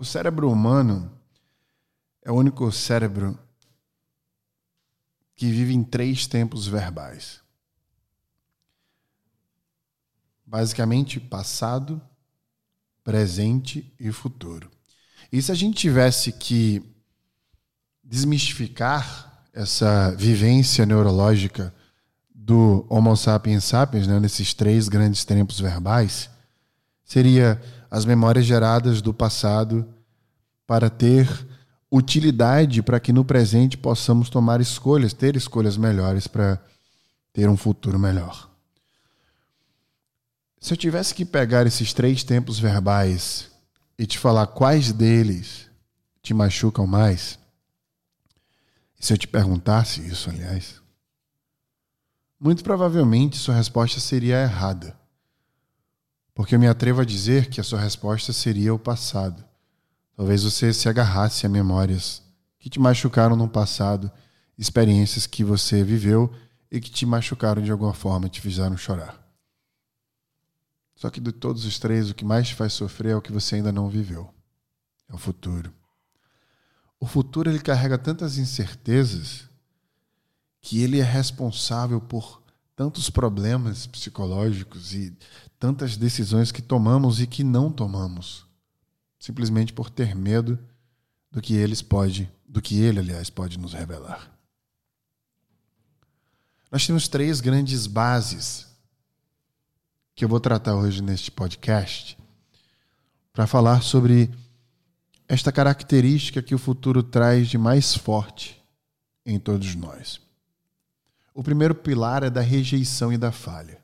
O 0.00 0.04
cérebro 0.04 0.50
humano 0.50 1.12
é 2.22 2.32
o 2.32 2.34
único 2.34 2.72
cérebro 2.72 3.38
que 5.36 5.50
vive 5.50 5.74
em 5.74 5.84
três 5.84 6.26
tempos 6.26 6.66
verbais. 6.66 7.42
Basicamente, 10.46 11.20
passado, 11.20 12.00
presente 13.04 13.94
e 14.00 14.10
futuro. 14.10 14.70
E 15.30 15.42
se 15.42 15.52
a 15.52 15.54
gente 15.54 15.76
tivesse 15.76 16.32
que 16.32 16.82
desmistificar 18.02 19.44
essa 19.52 20.12
vivência 20.16 20.86
neurológica 20.86 21.74
do 22.34 22.86
Homo 22.88 23.14
sapiens 23.18 23.64
sapiens, 23.64 24.06
né, 24.06 24.18
nesses 24.18 24.54
três 24.54 24.88
grandes 24.88 25.26
tempos 25.26 25.60
verbais, 25.60 26.30
seria 27.04 27.60
as 27.90 28.04
memórias 28.04 28.46
geradas 28.46 29.02
do 29.02 29.12
passado 29.12 29.86
para 30.66 30.88
ter 30.88 31.28
utilidade 31.90 32.82
para 32.82 33.00
que 33.00 33.12
no 33.12 33.24
presente 33.24 33.76
possamos 33.76 34.30
tomar 34.30 34.60
escolhas, 34.60 35.12
ter 35.12 35.34
escolhas 35.34 35.76
melhores 35.76 36.28
para 36.28 36.62
ter 37.32 37.48
um 37.48 37.56
futuro 37.56 37.98
melhor. 37.98 38.48
Se 40.60 40.72
eu 40.72 40.76
tivesse 40.76 41.14
que 41.14 41.24
pegar 41.24 41.66
esses 41.66 41.92
três 41.92 42.22
tempos 42.22 42.58
verbais 42.58 43.50
e 43.98 44.06
te 44.06 44.18
falar 44.18 44.46
quais 44.46 44.92
deles 44.92 45.66
te 46.22 46.32
machucam 46.32 46.86
mais, 46.86 47.38
se 49.00 49.12
eu 49.12 49.18
te 49.18 49.26
perguntasse 49.26 50.06
isso, 50.06 50.28
aliás, 50.28 50.80
muito 52.38 52.62
provavelmente 52.62 53.38
sua 53.38 53.54
resposta 53.54 53.98
seria 53.98 54.42
errada. 54.42 54.99
Porque 56.40 56.54
eu 56.54 56.58
me 56.58 56.66
atrevo 56.66 57.02
a 57.02 57.04
dizer 57.04 57.50
que 57.50 57.60
a 57.60 57.62
sua 57.62 57.78
resposta 57.78 58.32
seria 58.32 58.72
o 58.72 58.78
passado. 58.78 59.44
Talvez 60.16 60.42
você 60.42 60.72
se 60.72 60.88
agarrasse 60.88 61.44
a 61.44 61.50
memórias 61.50 62.22
que 62.58 62.70
te 62.70 62.80
machucaram 62.80 63.36
no 63.36 63.46
passado, 63.46 64.10
experiências 64.56 65.26
que 65.26 65.44
você 65.44 65.84
viveu 65.84 66.34
e 66.70 66.80
que 66.80 66.90
te 66.90 67.04
machucaram 67.04 67.60
de 67.60 67.70
alguma 67.70 67.92
forma, 67.92 68.26
te 68.26 68.40
fizeram 68.40 68.74
chorar. 68.74 69.22
Só 70.96 71.10
que 71.10 71.20
de 71.20 71.30
todos 71.30 71.66
os 71.66 71.78
três, 71.78 72.08
o 72.08 72.14
que 72.14 72.24
mais 72.24 72.48
te 72.48 72.54
faz 72.54 72.72
sofrer 72.72 73.12
é 73.12 73.16
o 73.16 73.20
que 73.20 73.32
você 73.32 73.56
ainda 73.56 73.70
não 73.70 73.90
viveu. 73.90 74.32
É 75.10 75.14
o 75.14 75.18
futuro. 75.18 75.70
O 76.98 77.04
futuro 77.04 77.50
ele 77.50 77.60
carrega 77.60 77.98
tantas 77.98 78.38
incertezas 78.38 79.44
que 80.62 80.82
ele 80.82 81.00
é 81.00 81.04
responsável 81.04 82.00
por 82.00 82.40
tantos 82.74 83.10
problemas 83.10 83.86
psicológicos 83.86 84.94
e 84.94 85.14
tantas 85.60 85.94
decisões 85.94 86.50
que 86.50 86.62
tomamos 86.62 87.20
e 87.20 87.26
que 87.26 87.44
não 87.44 87.70
tomamos, 87.70 88.46
simplesmente 89.18 89.74
por 89.74 89.90
ter 89.90 90.16
medo 90.16 90.58
do 91.30 91.42
que 91.42 91.54
eles 91.54 91.82
pode, 91.82 92.32
do 92.48 92.62
que 92.62 92.80
ele, 92.80 92.98
aliás, 92.98 93.28
pode 93.28 93.58
nos 93.58 93.74
revelar. 93.74 94.32
Nós 96.72 96.86
temos 96.86 97.06
três 97.08 97.42
grandes 97.42 97.86
bases 97.86 98.68
que 100.14 100.24
eu 100.24 100.28
vou 100.28 100.40
tratar 100.40 100.76
hoje 100.76 101.02
neste 101.02 101.30
podcast 101.30 102.16
para 103.30 103.46
falar 103.46 103.82
sobre 103.82 104.30
esta 105.28 105.52
característica 105.52 106.42
que 106.42 106.54
o 106.54 106.58
futuro 106.58 107.02
traz 107.02 107.48
de 107.48 107.58
mais 107.58 107.94
forte 107.94 108.60
em 109.26 109.38
todos 109.38 109.74
nós. 109.74 110.20
O 111.34 111.42
primeiro 111.42 111.74
pilar 111.74 112.22
é 112.22 112.30
da 112.30 112.40
rejeição 112.40 113.12
e 113.12 113.18
da 113.18 113.30
falha. 113.30 113.80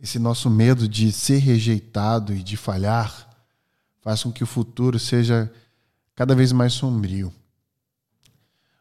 Esse 0.00 0.18
nosso 0.18 0.48
medo 0.48 0.88
de 0.88 1.10
ser 1.10 1.38
rejeitado 1.38 2.32
e 2.32 2.42
de 2.42 2.56
falhar 2.56 3.28
faz 4.00 4.22
com 4.22 4.32
que 4.32 4.44
o 4.44 4.46
futuro 4.46 4.98
seja 4.98 5.52
cada 6.14 6.34
vez 6.34 6.52
mais 6.52 6.72
sombrio. 6.72 7.32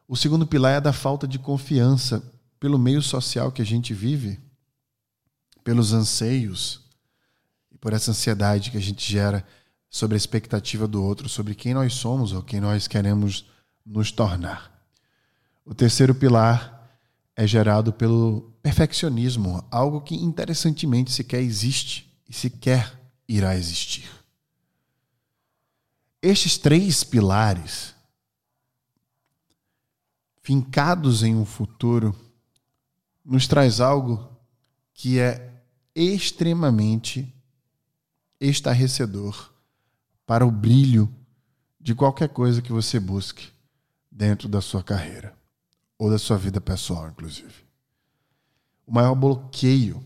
O 0.07 0.15
segundo 0.15 0.47
pilar 0.47 0.77
é 0.77 0.81
da 0.81 0.93
falta 0.93 1.27
de 1.27 1.37
confiança 1.37 2.23
pelo 2.59 2.77
meio 2.79 3.01
social 3.01 3.51
que 3.51 3.61
a 3.61 3.65
gente 3.65 3.93
vive 3.93 4.39
pelos 5.63 5.91
anseios 5.91 6.81
e 7.71 7.77
por 7.77 7.93
essa 7.93 8.11
ansiedade 8.11 8.71
que 8.71 8.77
a 8.77 8.81
gente 8.81 9.11
gera 9.11 9.45
sobre 9.89 10.15
a 10.15 10.17
expectativa 10.17 10.87
do 10.87 11.03
outro, 11.03 11.27
sobre 11.27 11.53
quem 11.55 11.73
nós 11.73 11.93
somos 11.93 12.31
ou 12.31 12.41
quem 12.41 12.61
nós 12.61 12.87
queremos 12.87 13.45
nos 13.85 14.11
tornar. 14.11 14.71
O 15.65 15.73
terceiro 15.73 16.15
pilar 16.15 16.89
é 17.35 17.45
gerado 17.45 17.91
pelo 17.91 18.53
perfeccionismo, 18.67 19.65
algo 19.71 20.01
que 20.01 20.13
interessantemente 20.13 21.09
sequer 21.09 21.41
existe 21.41 22.13
e 22.27 22.33
sequer 22.33 22.99
irá 23.25 23.55
existir. 23.55 24.09
Estes 26.21 26.57
três 26.57 27.01
pilares, 27.01 27.95
fincados 30.41 31.23
em 31.23 31.33
um 31.33 31.45
futuro, 31.45 32.13
nos 33.23 33.47
traz 33.47 33.79
algo 33.79 34.29
que 34.93 35.17
é 35.17 35.63
extremamente 35.95 37.33
estarrecedor 38.37 39.49
para 40.25 40.45
o 40.45 40.51
brilho 40.51 41.09
de 41.79 41.95
qualquer 41.95 42.27
coisa 42.27 42.61
que 42.61 42.73
você 42.73 42.99
busque 42.99 43.49
dentro 44.11 44.49
da 44.49 44.59
sua 44.59 44.83
carreira 44.83 45.33
ou 45.97 46.11
da 46.11 46.17
sua 46.17 46.37
vida 46.37 46.59
pessoal, 46.59 47.07
inclusive. 47.07 47.66
O 48.87 48.93
maior 48.93 49.13
bloqueio 49.13 50.01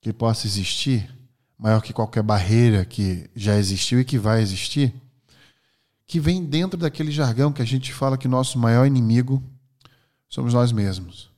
que 0.00 0.12
possa 0.12 0.46
existir, 0.46 1.08
maior 1.56 1.80
que 1.80 1.92
qualquer 1.92 2.22
barreira 2.22 2.84
que 2.84 3.30
já 3.34 3.56
existiu 3.56 4.00
e 4.00 4.04
que 4.04 4.18
vai 4.18 4.42
existir, 4.42 4.92
que 6.04 6.18
vem 6.18 6.44
dentro 6.44 6.78
daquele 6.78 7.12
jargão 7.12 7.52
que 7.52 7.62
a 7.62 7.64
gente 7.64 7.94
fala 7.94 8.18
que 8.18 8.26
nosso 8.26 8.58
maior 8.58 8.84
inimigo 8.84 9.40
somos 10.28 10.52
nós 10.52 10.72
mesmos. 10.72 11.30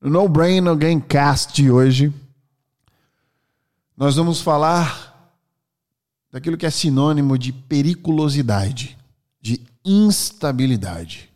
No 0.00 0.10
No 0.10 0.28
Brain 0.28 0.60
No 0.60 0.76
Game 0.76 1.02
Cast 1.02 1.52
de 1.52 1.70
hoje, 1.70 2.12
nós 3.96 4.14
vamos 4.14 4.40
falar 4.40 5.32
daquilo 6.30 6.56
que 6.56 6.66
é 6.66 6.70
sinônimo 6.70 7.36
de 7.36 7.52
periculosidade, 7.52 8.96
de 9.40 9.60
instabilidade. 9.84 11.33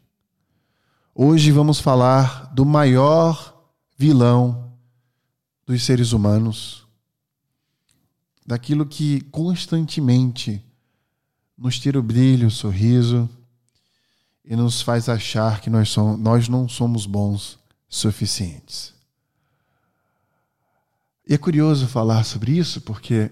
Hoje 1.21 1.51
vamos 1.51 1.81
falar 1.81 2.47
do 2.55 2.65
maior 2.65 3.61
vilão 3.97 4.73
dos 5.67 5.83
seres 5.83 6.12
humanos, 6.12 6.87
daquilo 8.47 8.87
que 8.87 9.23
constantemente 9.23 10.65
nos 11.59 11.77
tira 11.77 11.99
o 11.99 12.05
brilho, 12.05 12.47
o 12.47 12.53
sorriso 12.53 13.28
e 14.45 14.55
nos 14.55 14.81
faz 14.81 15.09
achar 15.09 15.61
que 15.61 15.69
nós, 15.69 15.89
somos, 15.89 16.21
nós 16.21 16.49
não 16.49 16.69
somos 16.69 17.05
bons 17.05 17.59
suficientes. 17.89 18.95
E 21.28 21.34
é 21.34 21.37
curioso 21.37 21.89
falar 21.89 22.23
sobre 22.23 22.53
isso 22.53 22.81
porque 22.83 23.28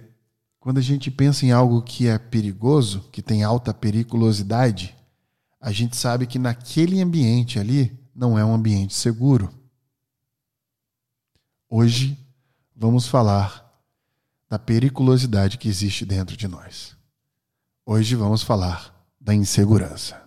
quando 0.59 0.79
a 0.79 0.83
gente 0.83 1.09
pensa 1.09 1.47
em 1.47 1.53
algo 1.53 1.81
que 1.83 2.09
é 2.09 2.19
perigoso, 2.19 3.05
que 3.13 3.23
tem 3.23 3.45
alta 3.45 3.73
periculosidade, 3.73 4.96
a 5.67 5.73
gente 5.73 5.97
sabe 5.97 6.29
que 6.29 6.39
naquele 6.39 7.03
ambiente 7.03 7.59
ali 7.59 7.93
não 8.15 8.39
é 8.39 8.45
um 8.45 8.55
ambiente 8.55 8.95
seguro. 8.95 9.53
Hoje 11.69 12.17
vamos 12.73 13.09
falar 13.09 13.69
da 14.49 14.61
periculosidade 14.61 15.59
que 15.59 15.69
existe 15.69 16.07
dentro 16.07 16.37
de 16.37 16.47
nós. 16.47 16.97
Hoje 17.85 18.15
vamos 18.15 18.45
falar 18.45 18.95
da 19.21 19.35
insegurança. 19.35 20.23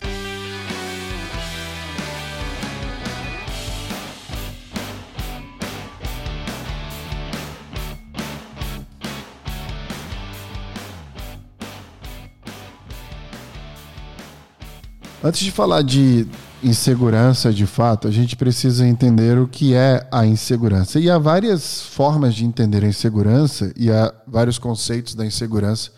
Antes 15.21 15.41
de 15.41 15.51
falar 15.51 15.81
de 15.81 16.25
insegurança 16.63 17.51
de 17.51 17.65
fato, 17.65 18.07
a 18.07 18.11
gente 18.11 18.37
precisa 18.37 18.87
entender 18.87 19.37
o 19.37 19.49
que 19.49 19.73
é 19.73 20.07
a 20.09 20.25
insegurança. 20.25 20.97
E 20.97 21.09
há 21.09 21.17
várias 21.17 21.81
formas 21.81 22.33
de 22.33 22.45
entender 22.45 22.85
a 22.85 22.87
insegurança 22.87 23.73
e 23.75 23.91
há 23.91 24.13
vários 24.25 24.57
conceitos 24.57 25.15
da 25.15 25.25
insegurança. 25.25 25.91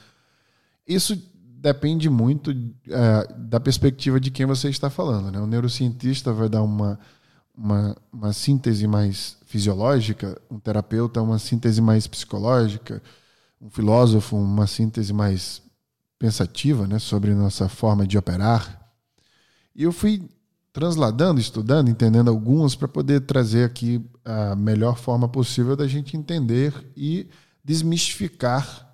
Isso 0.87 1.15
depende 1.37 2.09
muito 2.09 2.51
é, 2.89 3.27
da 3.37 3.59
perspectiva 3.59 4.19
de 4.19 4.31
quem 4.31 4.47
você 4.47 4.69
está 4.69 4.89
falando. 4.89 5.31
Né? 5.31 5.39
O 5.39 5.45
neurocientista 5.45 6.33
vai 6.33 6.49
dar 6.49 6.63
uma, 6.63 6.99
uma, 7.55 7.95
uma 8.11 8.33
síntese 8.33 8.87
mais 8.87 9.37
fisiológica, 9.45 10.35
um 10.49 10.57
terapeuta 10.57 11.21
uma 11.21 11.37
síntese 11.37 11.79
mais 11.79 12.07
psicológica, 12.07 12.99
um 13.61 13.69
filósofo 13.69 14.35
uma 14.35 14.65
síntese 14.65 15.13
mais 15.13 15.61
pensativa 16.17 16.87
né, 16.87 16.97
sobre 16.97 17.35
nossa 17.35 17.69
forma 17.69 18.07
de 18.07 18.17
operar 18.17 18.80
e 19.75 19.83
eu 19.83 19.91
fui 19.91 20.29
transladando, 20.73 21.39
estudando, 21.39 21.89
entendendo 21.89 22.29
algumas 22.29 22.75
para 22.75 22.87
poder 22.87 23.21
trazer 23.21 23.65
aqui 23.65 24.03
a 24.23 24.55
melhor 24.55 24.97
forma 24.97 25.27
possível 25.27 25.75
da 25.75 25.87
gente 25.87 26.15
entender 26.15 26.73
e 26.95 27.27
desmistificar 27.63 28.89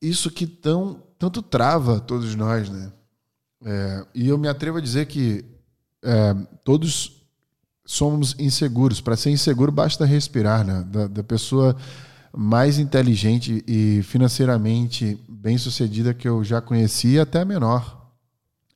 isso 0.00 0.30
que 0.30 0.46
tão 0.46 1.02
tanto 1.18 1.42
trava 1.42 1.98
todos 2.00 2.34
nós, 2.34 2.68
né? 2.68 2.92
É, 3.64 4.06
e 4.14 4.28
eu 4.28 4.36
me 4.36 4.48
atrevo 4.48 4.78
a 4.78 4.82
dizer 4.82 5.06
que 5.06 5.44
é, 6.02 6.34
todos 6.62 7.22
somos 7.84 8.34
inseguros. 8.38 9.00
Para 9.00 9.16
ser 9.16 9.30
inseguro, 9.30 9.72
basta 9.72 10.04
respirar, 10.04 10.64
né? 10.64 10.84
Da, 10.88 11.06
da, 11.06 11.24
pessoa 11.24 11.76
mais 12.36 12.78
inteligente 12.78 13.64
e 13.66 14.02
financeiramente 14.02 15.18
bem-sucedida 15.28 16.12
que 16.12 16.28
eu 16.28 16.44
já 16.44 16.60
conheci, 16.60 17.18
até 17.18 17.40
a 17.40 17.44
menor. 17.44 18.05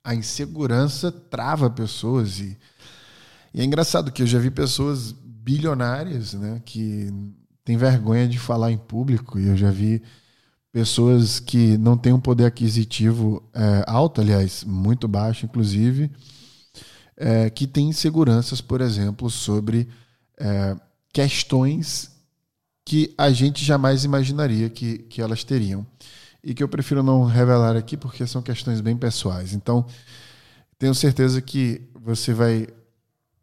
A 0.02 0.14
insegurança 0.14 1.12
trava 1.12 1.70
pessoas 1.70 2.38
e, 2.40 2.58
e 3.52 3.60
é 3.60 3.64
engraçado 3.64 4.10
que 4.10 4.22
eu 4.22 4.26
já 4.26 4.38
vi 4.38 4.50
pessoas 4.50 5.12
bilionárias, 5.12 6.34
né, 6.34 6.62
que 6.64 7.12
têm 7.64 7.76
vergonha 7.76 8.28
de 8.28 8.38
falar 8.38 8.70
em 8.70 8.78
público 8.78 9.38
e 9.38 9.46
eu 9.46 9.56
já 9.56 9.70
vi 9.70 10.02
pessoas 10.72 11.40
que 11.40 11.76
não 11.78 11.96
têm 11.96 12.12
um 12.12 12.20
poder 12.20 12.44
aquisitivo 12.44 13.42
é, 13.52 13.84
alto, 13.86 14.20
aliás, 14.20 14.64
muito 14.64 15.08
baixo, 15.08 15.44
inclusive, 15.44 16.10
é, 17.16 17.50
que 17.50 17.66
têm 17.66 17.88
inseguranças, 17.88 18.60
por 18.60 18.80
exemplo, 18.80 19.28
sobre 19.28 19.88
é, 20.38 20.76
questões 21.12 22.10
que 22.84 23.12
a 23.18 23.30
gente 23.30 23.64
jamais 23.64 24.04
imaginaria 24.04 24.70
que, 24.70 24.98
que 24.98 25.20
elas 25.20 25.44
teriam. 25.44 25.86
E 26.42 26.54
que 26.54 26.62
eu 26.62 26.68
prefiro 26.68 27.02
não 27.02 27.24
revelar 27.24 27.76
aqui 27.76 27.96
porque 27.96 28.26
são 28.26 28.40
questões 28.40 28.80
bem 28.80 28.96
pessoais. 28.96 29.52
Então, 29.52 29.84
tenho 30.78 30.94
certeza 30.94 31.40
que 31.42 31.82
você 31.94 32.32
vai, 32.32 32.66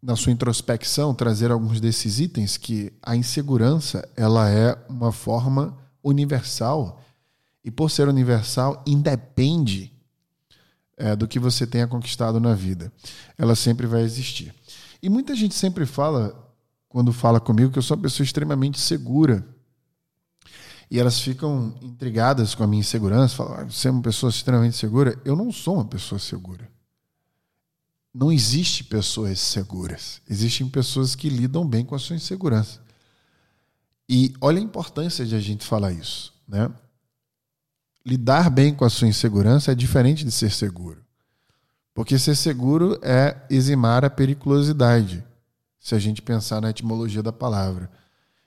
na 0.01 0.15
sua 0.15 0.31
introspecção, 0.31 1.13
trazer 1.13 1.51
alguns 1.51 1.79
desses 1.79 2.19
itens 2.19 2.57
que 2.57 2.91
a 3.01 3.15
insegurança 3.15 4.07
ela 4.15 4.49
é 4.49 4.77
uma 4.89 5.11
forma 5.11 5.77
universal 6.03 7.03
e 7.63 7.69
por 7.69 7.91
ser 7.91 8.07
universal 8.07 8.81
independe 8.88 9.91
é, 10.97 11.15
do 11.15 11.27
que 11.27 11.38
você 11.38 11.67
tenha 11.67 11.85
conquistado 11.85 12.39
na 12.39 12.55
vida. 12.55 12.91
Ela 13.38 13.55
sempre 13.55 13.85
vai 13.85 14.01
existir. 14.01 14.53
E 15.01 15.09
muita 15.09 15.35
gente 15.35 15.53
sempre 15.53 15.85
fala, 15.85 16.33
quando 16.89 17.13
fala 17.13 17.39
comigo, 17.39 17.71
que 17.71 17.77
eu 17.77 17.83
sou 17.83 17.95
uma 17.95 18.03
pessoa 18.03 18.25
extremamente 18.25 18.79
segura. 18.79 19.45
E 20.89 20.99
elas 20.99 21.19
ficam 21.19 21.75
intrigadas 21.81 22.55
com 22.55 22.63
a 22.63 22.67
minha 22.67 22.79
insegurança, 22.79 23.35
falam, 23.35 23.53
ah, 23.59 23.63
você 23.65 23.87
é 23.87 23.91
uma 23.91 24.01
pessoa 24.01 24.29
extremamente 24.29 24.77
segura. 24.77 25.19
Eu 25.25 25.35
não 25.35 25.51
sou 25.51 25.75
uma 25.75 25.85
pessoa 25.85 26.17
segura. 26.17 26.69
Não 28.13 28.31
existe 28.31 28.83
pessoas 28.83 29.39
seguras. 29.39 30.21
Existem 30.29 30.67
pessoas 30.69 31.15
que 31.15 31.29
lidam 31.29 31.67
bem 31.67 31.83
com 31.83 31.93
a 31.93 31.99
sua 31.99 32.15
insegurança. 32.15 32.81
E 34.09 34.33
olha 34.39 34.59
a 34.59 34.63
importância 34.63 35.25
de 35.25 35.35
a 35.35 35.39
gente 35.39 35.65
falar 35.65 35.91
isso, 35.91 36.33
né? 36.47 36.71
lidar 38.07 38.49
bem 38.49 38.73
com 38.73 38.85
a 38.85 38.89
sua 38.89 39.09
insegurança 39.09 39.73
é 39.73 39.75
diferente 39.75 40.23
de 40.23 40.31
ser 40.31 40.49
seguro. 40.49 41.03
Porque 41.93 42.17
ser 42.17 42.35
seguro 42.35 42.97
é 43.01 43.35
eximar 43.49 44.05
a 44.05 44.09
periculosidade, 44.09 45.21
se 45.77 45.93
a 45.93 45.99
gente 45.99 46.21
pensar 46.21 46.61
na 46.61 46.69
etimologia 46.69 47.21
da 47.21 47.33
palavra. 47.33 47.91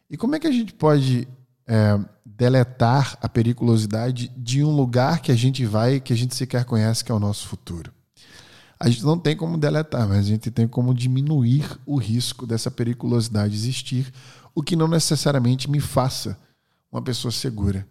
E 0.08 0.16
como 0.16 0.34
é 0.34 0.38
que 0.38 0.46
a 0.46 0.50
gente 0.50 0.72
pode 0.72 1.28
é, 1.70 1.99
deletar 2.26 3.17
a 3.22 3.28
periculosidade 3.28 4.28
de 4.37 4.64
um 4.64 4.75
lugar 4.75 5.20
que 5.20 5.31
a 5.31 5.37
gente 5.37 5.64
vai 5.64 6.00
que 6.00 6.12
a 6.12 6.17
gente 6.17 6.34
sequer 6.34 6.64
conhece, 6.64 7.05
que 7.05 7.12
é 7.12 7.14
o 7.14 7.20
nosso 7.20 7.46
futuro? 7.46 7.93
A 8.78 8.88
gente 8.90 9.05
não 9.05 9.19
tem 9.19 9.37
como 9.37 9.56
deletar, 9.56 10.08
mas 10.08 10.19
a 10.19 10.22
gente 10.28 10.50
tem 10.50 10.67
como 10.67 10.93
diminuir 10.93 11.78
o 11.87 11.96
risco 11.96 12.46
dessa 12.46 12.70
periculosidade 12.70 13.55
existir, 13.55 14.12
o 14.55 14.62
que 14.62 14.75
não 14.75 14.88
necessariamente 14.88 15.70
me 15.70 15.81
faça 15.81 16.37
uma 16.90 17.00
pessoa 17.00 17.31
segura 17.31 17.87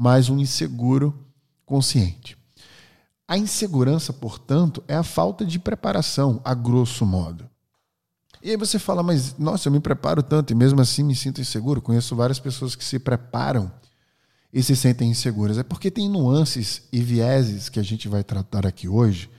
mas 0.00 0.30
um 0.30 0.38
inseguro 0.38 1.26
consciente. 1.66 2.34
A 3.28 3.36
insegurança, 3.36 4.14
portanto, 4.14 4.82
é 4.88 4.96
a 4.96 5.02
falta 5.02 5.44
de 5.44 5.58
preparação, 5.58 6.40
a 6.42 6.54
grosso 6.54 7.04
modo. 7.04 7.49
E 8.42 8.50
aí 8.50 8.56
você 8.56 8.78
fala, 8.78 9.02
mas 9.02 9.36
nossa, 9.38 9.68
eu 9.68 9.72
me 9.72 9.80
preparo 9.80 10.22
tanto 10.22 10.52
e 10.52 10.56
mesmo 10.56 10.80
assim 10.80 11.02
me 11.02 11.14
sinto 11.14 11.40
inseguro. 11.40 11.82
Conheço 11.82 12.16
várias 12.16 12.38
pessoas 12.38 12.74
que 12.74 12.84
se 12.84 12.98
preparam 12.98 13.70
e 14.52 14.62
se 14.62 14.74
sentem 14.74 15.10
inseguras. 15.10 15.58
É 15.58 15.62
porque 15.62 15.90
tem 15.90 16.08
nuances 16.08 16.82
e 16.92 17.00
vieses 17.02 17.68
que 17.68 17.78
a 17.78 17.82
gente 17.82 18.08
vai 18.08 18.24
tratar 18.24 18.66
aqui 18.66 18.88
hoje 18.88 19.30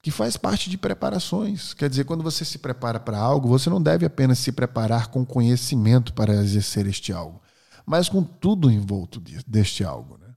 que 0.00 0.10
faz 0.10 0.36
parte 0.36 0.68
de 0.68 0.76
preparações. 0.76 1.72
Quer 1.72 1.88
dizer, 1.88 2.04
quando 2.04 2.22
você 2.22 2.44
se 2.44 2.58
prepara 2.58 3.00
para 3.00 3.18
algo, 3.18 3.48
você 3.48 3.70
não 3.70 3.82
deve 3.82 4.04
apenas 4.04 4.38
se 4.38 4.52
preparar 4.52 5.08
com 5.08 5.24
conhecimento 5.24 6.12
para 6.12 6.34
exercer 6.34 6.86
este 6.86 7.12
algo 7.12 7.40
mas 7.86 8.08
com 8.08 8.22
tudo 8.22 8.70
envolto 8.70 9.22
deste 9.46 9.84
algo. 9.84 10.18
Né? 10.18 10.28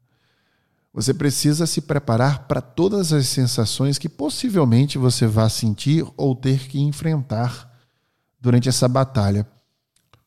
Você 0.94 1.14
precisa 1.14 1.66
se 1.66 1.82
preparar 1.82 2.48
para 2.48 2.62
todas 2.62 3.14
as 3.14 3.28
sensações 3.28 3.98
que 3.98 4.10
possivelmente 4.10 4.98
você 4.98 5.26
vá 5.26 5.48
sentir 5.50 6.06
ou 6.18 6.36
ter 6.36 6.68
que 6.68 6.80
enfrentar 6.80 7.77
durante 8.40 8.70
essa 8.70 8.88
batalha 8.88 9.48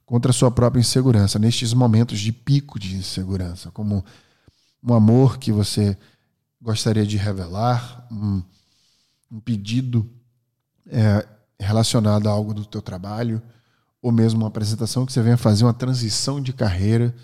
contra 0.05 0.31
a 0.31 0.35
sua 0.35 0.51
própria 0.51 0.81
insegurança, 0.81 1.39
nestes 1.39 1.73
momentos 1.73 2.19
de 2.19 2.33
pico 2.33 2.79
de 2.79 2.97
insegurança, 2.97 3.71
como 3.71 4.05
um 4.83 4.95
amor 4.95 5.39
que 5.39 5.53
você 5.53 5.97
gostaria 6.61 7.07
de 7.07 7.17
revelar, 7.17 8.07
um, 8.11 8.43
um 9.31 9.41
pedido 9.41 10.11
é, 10.87 11.27
relacionado 11.59 12.29
a 12.29 12.33
algo 12.33 12.53
do 12.53 12.65
teu 12.65 12.83
trabalho, 12.83 13.41
ou 14.03 14.11
mesmo 14.11 14.41
uma 14.41 14.49
apresentação 14.49 15.07
que 15.07 15.13
você 15.13 15.23
venha 15.23 15.37
fazer 15.37 15.65
uma 15.65 15.75
transição 15.75 16.41
de 16.41 16.53
carreira 16.53 17.15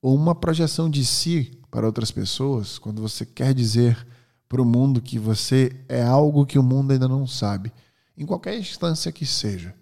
ou 0.00 0.14
uma 0.14 0.34
projeção 0.34 0.88
de 0.88 1.04
si 1.04 1.60
para 1.70 1.86
outras 1.86 2.10
pessoas, 2.10 2.78
quando 2.78 3.02
você 3.02 3.24
quer 3.26 3.52
dizer 3.54 4.06
para 4.48 4.62
o 4.62 4.64
mundo 4.64 5.00
que 5.00 5.18
você 5.18 5.84
é 5.88 6.02
algo 6.02 6.46
que 6.46 6.58
o 6.58 6.62
mundo 6.62 6.92
ainda 6.92 7.08
não 7.08 7.26
sabe, 7.26 7.72
em 8.16 8.24
qualquer 8.24 8.58
instância 8.58 9.12
que 9.12 9.26
seja. 9.26 9.74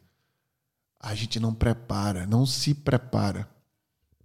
A 1.04 1.14
gente 1.14 1.38
não 1.38 1.52
prepara, 1.52 2.26
não 2.26 2.46
se 2.46 2.72
prepara 2.72 3.46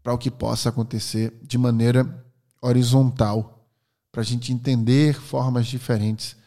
para 0.01 0.13
o 0.13 0.17
que 0.17 0.31
possa 0.31 0.69
acontecer 0.69 1.37
de 1.43 1.57
maneira 1.57 2.25
horizontal, 2.61 3.67
para 4.09 4.21
a 4.21 4.23
gente 4.23 4.53
entender 4.53 5.13
formas 5.13 5.67
diferentes 5.67 6.37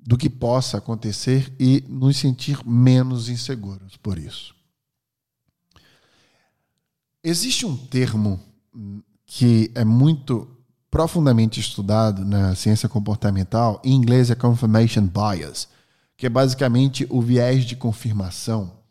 do 0.00 0.16
que 0.16 0.30
possa 0.30 0.78
acontecer 0.78 1.54
e 1.60 1.84
nos 1.86 2.16
sentir 2.16 2.66
menos 2.66 3.28
inseguros 3.28 3.96
por 3.98 4.18
isso. 4.18 4.54
Existe 7.22 7.66
um 7.66 7.76
termo 7.76 8.40
que 9.26 9.70
é 9.74 9.84
muito 9.84 10.48
profundamente 10.90 11.60
estudado 11.60 12.24
na 12.24 12.54
ciência 12.54 12.88
comportamental, 12.88 13.82
em 13.84 13.92
inglês 13.92 14.30
é 14.30 14.34
confirmation 14.34 15.06
bias, 15.06 15.68
que 16.16 16.24
é 16.24 16.30
basicamente 16.30 17.06
o 17.10 17.20
viés 17.20 17.66
de 17.66 17.76
confirmação. 17.76 18.81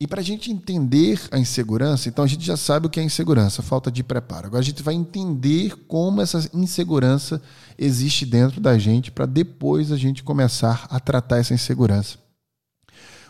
E 0.00 0.06
para 0.06 0.22
a 0.22 0.24
gente 0.24 0.50
entender 0.50 1.20
a 1.30 1.38
insegurança, 1.38 2.08
então 2.08 2.24
a 2.24 2.26
gente 2.26 2.42
já 2.42 2.56
sabe 2.56 2.86
o 2.86 2.90
que 2.90 2.98
é 2.98 3.02
insegurança, 3.02 3.60
falta 3.60 3.92
de 3.92 4.02
preparo. 4.02 4.46
Agora 4.46 4.62
a 4.62 4.64
gente 4.64 4.82
vai 4.82 4.94
entender 4.94 5.76
como 5.86 6.22
essa 6.22 6.48
insegurança 6.54 7.42
existe 7.76 8.24
dentro 8.24 8.62
da 8.62 8.78
gente 8.78 9.10
para 9.10 9.26
depois 9.26 9.92
a 9.92 9.98
gente 9.98 10.22
começar 10.22 10.86
a 10.88 10.98
tratar 10.98 11.36
essa 11.36 11.52
insegurança. 11.52 12.16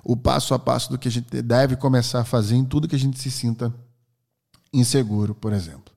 O 0.04 0.16
passo 0.16 0.54
a 0.54 0.60
passo 0.60 0.90
do 0.90 0.96
que 0.96 1.08
a 1.08 1.10
gente 1.10 1.42
deve 1.42 1.74
começar 1.74 2.20
a 2.20 2.24
fazer 2.24 2.54
em 2.54 2.64
tudo 2.64 2.86
que 2.86 2.94
a 2.94 2.98
gente 2.98 3.18
se 3.18 3.32
sinta 3.32 3.74
inseguro, 4.72 5.34
por 5.34 5.52
exemplo. 5.52 5.92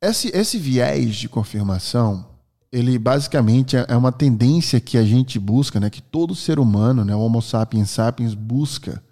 Esse, 0.00 0.28
esse 0.28 0.58
viés 0.58 1.16
de 1.16 1.28
confirmação, 1.28 2.27
ele 2.70 2.98
basicamente 2.98 3.76
é, 3.76 3.86
é 3.88 3.96
uma 3.96 4.12
tendência 4.12 4.80
que 4.80 4.98
a 4.98 5.04
gente 5.04 5.38
busca, 5.38 5.80
né, 5.80 5.88
que 5.90 6.02
todo 6.02 6.34
ser 6.34 6.58
humano, 6.58 7.04
né, 7.04 7.14
o 7.14 7.20
Homo 7.20 7.40
sapiens 7.40 7.90
sapiens, 7.90 8.34
busca 8.34 9.02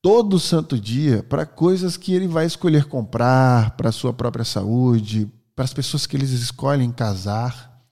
todo 0.00 0.38
santo 0.38 0.78
dia 0.78 1.22
para 1.22 1.46
coisas 1.46 1.96
que 1.96 2.12
ele 2.12 2.28
vai 2.28 2.44
escolher 2.46 2.84
comprar, 2.84 3.70
para 3.70 3.90
sua 3.92 4.12
própria 4.12 4.44
saúde, 4.44 5.30
para 5.56 5.64
as 5.64 5.72
pessoas 5.72 6.06
que 6.06 6.16
eles 6.16 6.30
escolhem 6.30 6.90
casar, 6.90 7.82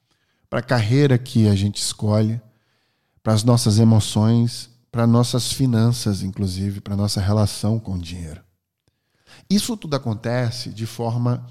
para 0.51 0.59
a 0.61 0.63
carreira 0.63 1.17
que 1.17 1.49
a 1.49 1.55
gente 1.55 1.81
escolhe, 1.81 2.41
para 3.23 3.33
as 3.33 3.45
nossas 3.45 3.79
emoções, 3.79 4.69
para 4.91 5.07
nossas 5.07 5.53
finanças, 5.53 6.23
inclusive, 6.23 6.83
para 6.83 6.95
nossa 6.95 7.21
relação 7.21 7.81
com 7.81 7.95
o 7.95 7.99
dinheiro. 7.99 8.43
Isso 9.49 9.75
tudo 9.77 9.97
acontece 9.97 10.69
de 10.69 10.85
forma 10.85 11.47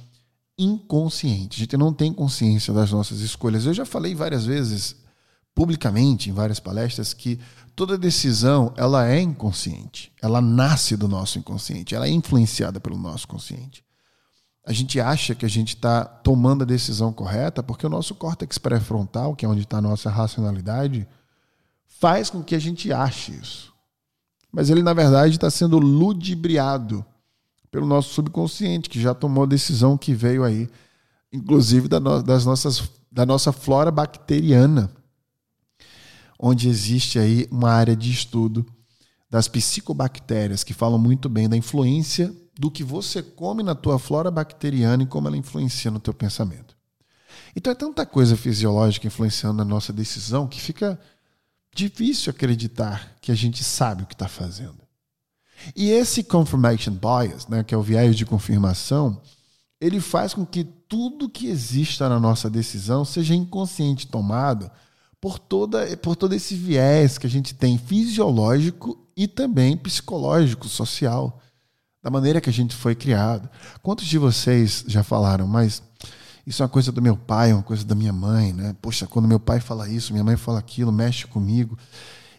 inconsciente. 0.58 1.58
A 1.58 1.60
gente 1.60 1.77
não 1.77 1.93
tem 1.93 2.13
consciência 2.13 2.74
das 2.74 2.91
nossas 2.91 3.20
escolhas. 3.20 3.65
Eu 3.65 3.74
já 3.74 3.86
falei 3.86 4.13
várias 4.13 4.46
vezes 4.46 4.96
publicamente 5.53 6.29
em 6.29 6.34
várias 6.34 6.60
palestras 6.60 7.13
que 7.13 7.39
toda 7.75 7.98
decisão 7.98 8.74
ela 8.77 9.08
é 9.08 9.20
inconsciente. 9.20 10.12
Ela 10.22 10.41
nasce 10.41 10.96
do 10.96 11.08
nosso 11.08 11.39
inconsciente. 11.39 11.96
Ela 11.96 12.08
é 12.08 12.12
influenciada 12.12 12.79
pelo 12.79 12.98
nosso 12.98 13.27
consciente. 13.27 13.84
A 14.65 14.72
gente 14.72 15.00
acha 15.00 15.34
que 15.34 15.46
a 15.46 15.50
gente 15.50 15.75
está 15.75 16.05
tomando 16.05 16.62
a 16.62 16.67
decisão 16.67 17.12
correta 17.12 17.63
porque 17.63 17.86
o 17.86 17.89
nosso 17.89 18.13
córtex 18.13 18.58
pré-frontal, 18.58 19.36
que 19.36 19.46
é 19.46 19.50
onde 19.50 19.62
está 19.62 19.79
a 19.79 19.81
nossa 19.81 20.10
racionalidade, 20.10 21.08
faz 22.00 22.29
com 22.29 22.43
que 22.43 22.55
a 22.55 22.60
gente 22.60 22.93
ache 22.93 23.31
isso. 23.34 23.74
Mas 24.51 24.70
ele, 24.70 24.84
na 24.84 24.93
verdade, 24.93 25.36
está 25.36 25.50
sendo 25.50 25.79
ludibriado 25.79 27.05
pelo 27.72 27.88
nosso 27.88 28.13
subconsciente, 28.13 28.90
que 28.90 29.01
já 29.01 29.13
tomou 29.13 29.46
a 29.46 29.48
decisão 29.48 29.98
que 29.98 30.13
veio 30.13 30.44
aí 30.44 30.70
inclusive 31.32 31.88
da, 31.88 32.00
no, 32.00 32.22
das 32.22 32.46
nossas, 32.46 32.92
da 33.12 33.25
nossa 33.25 33.51
flora 33.51 33.90
bacteriana, 33.90 34.92
onde 36.38 36.68
existe 36.68 37.18
aí 37.18 37.48
uma 37.50 37.72
área 37.72 37.96
de 37.96 38.12
estudo 38.12 38.66
das 39.30 39.48
psicobactérias 39.48 40.63
que 40.63 40.74
falam 40.74 41.00
muito 41.00 41.30
bem 41.30 41.48
da 41.48 41.56
influência 41.56 42.36
do 42.60 42.70
que 42.70 42.84
você 42.84 43.24
come 43.24 43.63
na 43.63 43.74
tua 43.74 43.98
flora 43.98 44.30
bacteriana 44.30 45.04
e 45.04 45.06
como 45.06 45.28
ela 45.28 45.38
influencia 45.38 45.90
no 45.90 46.00
teu 46.00 46.13
pensamento. 46.13 46.75
Então 47.56 47.72
é 47.72 47.75
tanta 47.75 48.06
coisa 48.06 48.36
fisiológica 48.36 49.08
influenciando 49.08 49.58
na 49.58 49.66
nossa 49.66 49.94
decisão 49.94 50.48
que 50.48 50.60
fica 50.60 51.00
difícil 51.74 52.30
acreditar 52.30 53.16
que 53.22 53.32
a 53.32 53.36
gente 53.36 53.63
sabe 53.63 54.04
o 54.04 54.06
que 54.06 54.13
está 54.13 54.28
fazendo. 54.28 54.81
E 55.75 55.89
esse 55.89 56.24
confirmation 56.24 56.94
bias, 56.94 57.48
né, 57.48 57.63
que 57.63 57.74
é 57.74 57.77
o 57.77 57.82
viés 57.82 58.15
de 58.15 58.25
confirmação, 58.25 59.22
ele 59.80 60.00
faz 60.00 60.34
com 60.34 60.46
que 60.46 60.63
tudo 60.63 61.30
que 61.30 61.48
exista 61.48 62.08
na 62.08 62.20
nossa 62.20 62.50
decisão 62.50 63.03
seja 63.03 63.34
inconsciente 63.34 64.08
tomado 64.08 64.70
por, 65.20 65.39
toda, 65.39 65.96
por 65.98 66.15
todo 66.15 66.34
esse 66.34 66.56
viés 66.56 67.18
que 67.18 67.27
a 67.27 67.30
gente 67.30 67.53
tem 67.53 67.77
fisiológico 67.77 68.98
e 69.15 69.27
também 69.27 69.77
psicológico, 69.77 70.68
social, 70.68 71.39
da 72.01 72.10
maneira 72.10 72.41
que 72.41 72.50
a 72.50 72.53
gente 72.53 72.75
foi 72.75 72.96
criado. 72.96 73.50
Quantos 73.82 74.06
de 74.08 74.18
vocês 74.18 74.84
já 74.88 75.03
falaram, 75.03 75.48
mas 75.48 75.82
isso 76.46 76.63
é 76.63 76.65
uma 76.65 76.70
coisa 76.70 76.91
do 76.91 77.01
meu 77.01 77.15
pai, 77.15 77.51
é 77.51 77.53
uma 77.53 77.63
coisa 77.63 77.86
da 77.86 77.94
minha 77.94 78.12
mãe, 78.12 78.51
né? 78.51 78.75
Poxa, 78.82 79.06
quando 79.06 79.27
meu 79.27 79.39
pai 79.39 79.60
fala 79.60 79.88
isso, 79.88 80.12
minha 80.12 80.24
mãe 80.24 80.36
fala 80.36 80.58
aquilo, 80.58 80.91
mexe 80.91 81.27
comigo. 81.27 81.77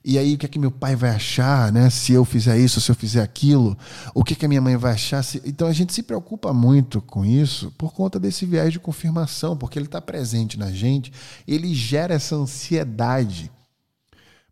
E 0.04 0.18
aí, 0.18 0.34
o 0.34 0.38
que 0.38 0.46
é 0.46 0.48
que 0.48 0.58
meu 0.58 0.70
pai 0.70 0.96
vai 0.96 1.10
achar, 1.10 1.70
né? 1.70 1.88
Se 1.88 2.12
eu 2.12 2.24
fizer 2.24 2.58
isso, 2.58 2.80
se 2.80 2.90
eu 2.90 2.94
fizer 2.94 3.22
aquilo, 3.22 3.78
o 4.12 4.24
que 4.24 4.32
é 4.32 4.36
que 4.36 4.44
a 4.44 4.48
minha 4.48 4.60
mãe 4.60 4.76
vai 4.76 4.94
achar? 4.94 5.22
Se... 5.22 5.40
Então 5.44 5.68
a 5.68 5.72
gente 5.72 5.92
se 5.92 6.02
preocupa 6.02 6.52
muito 6.52 7.00
com 7.00 7.24
isso 7.24 7.70
por 7.78 7.92
conta 7.92 8.18
desse 8.18 8.44
viés 8.44 8.72
de 8.72 8.80
confirmação, 8.80 9.56
porque 9.56 9.78
ele 9.78 9.86
está 9.86 10.00
presente 10.00 10.58
na 10.58 10.72
gente, 10.72 11.12
ele 11.46 11.72
gera 11.72 12.14
essa 12.14 12.34
ansiedade 12.34 13.50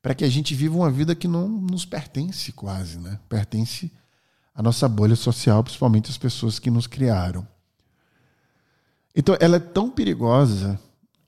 para 0.01 0.15
que 0.15 0.25
a 0.25 0.29
gente 0.29 0.55
viva 0.55 0.77
uma 0.77 0.91
vida 0.91 1.15
que 1.15 1.27
não 1.27 1.49
nos 1.49 1.85
pertence 1.85 2.53
quase, 2.53 2.99
né? 2.99 3.19
Pertence 3.29 3.91
à 4.55 4.63
nossa 4.63 4.89
bolha 4.89 5.17
social, 5.17 5.65
principalmente 5.65 6.11
as 6.11 6.19
pessoas 6.19 6.61
que 6.61 6.71
nos 6.71 6.87
criaram. 6.87 7.47
Então, 9.15 9.37
ela 9.41 9.57
é 9.57 9.61
tão 9.61 9.91
perigosa 9.91 10.79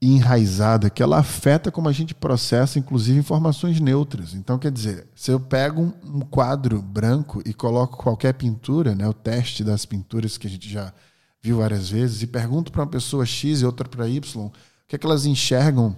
enraizada 0.03 0.91
que 0.91 1.01
ela 1.01 1.19
afeta 1.19 1.71
como 1.71 1.89
a 1.89 1.93
gente 1.93 2.13
processa, 2.13 2.79
inclusive, 2.79 3.21
informações 3.21 3.79
neutras. 3.79 4.35
Então, 4.35 4.59
quer 4.59 4.73
dizer, 4.73 5.07
se 5.15 5.31
eu 5.31 5.39
pego 5.39 5.95
um 6.05 6.21
quadro 6.21 6.83
branco 6.83 7.41
e 7.47 7.55
coloco 7.55 7.97
qualquer 7.97 8.35
pintura, 8.35 8.97
né, 8.97 9.09
o 9.09 9.13
teste 9.13 9.63
das 9.63 9.87
pinturas 9.87 10.37
que 10.37 10.49
a 10.49 10.51
gente 10.51 10.69
já 10.69 10.93
viu 11.41 11.59
várias 11.59 11.89
vezes, 11.89 12.23
e 12.23 12.27
pergunto 12.27 12.73
para 12.73 12.83
uma 12.83 12.89
pessoa 12.89 13.25
X 13.25 13.61
e 13.61 13.67
outra 13.67 13.89
para 13.89 14.09
Y, 14.09 14.47
o 14.47 14.53
que 14.89 14.97
é 14.97 14.99
que 14.99 15.07
elas 15.07 15.25
enxergam 15.25 15.97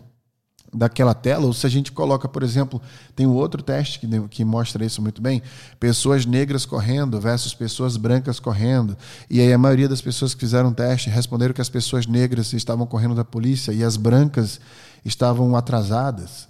daquela 0.74 1.14
tela, 1.14 1.46
ou 1.46 1.52
se 1.52 1.66
a 1.66 1.70
gente 1.70 1.92
coloca, 1.92 2.28
por 2.28 2.42
exemplo, 2.42 2.82
tem 3.14 3.26
um 3.26 3.34
outro 3.34 3.62
teste 3.62 4.00
que, 4.00 4.28
que 4.28 4.44
mostra 4.44 4.84
isso 4.84 5.00
muito 5.00 5.22
bem, 5.22 5.40
pessoas 5.78 6.26
negras 6.26 6.66
correndo 6.66 7.20
versus 7.20 7.54
pessoas 7.54 7.96
brancas 7.96 8.40
correndo, 8.40 8.96
e 9.30 9.40
aí 9.40 9.52
a 9.52 9.58
maioria 9.58 9.88
das 9.88 10.00
pessoas 10.00 10.34
que 10.34 10.40
fizeram 10.40 10.70
o 10.70 10.74
teste 10.74 11.08
responderam 11.08 11.54
que 11.54 11.60
as 11.60 11.68
pessoas 11.68 12.06
negras 12.06 12.52
estavam 12.52 12.86
correndo 12.86 13.14
da 13.14 13.24
polícia 13.24 13.72
e 13.72 13.84
as 13.84 13.96
brancas 13.96 14.60
estavam 15.04 15.54
atrasadas. 15.54 16.48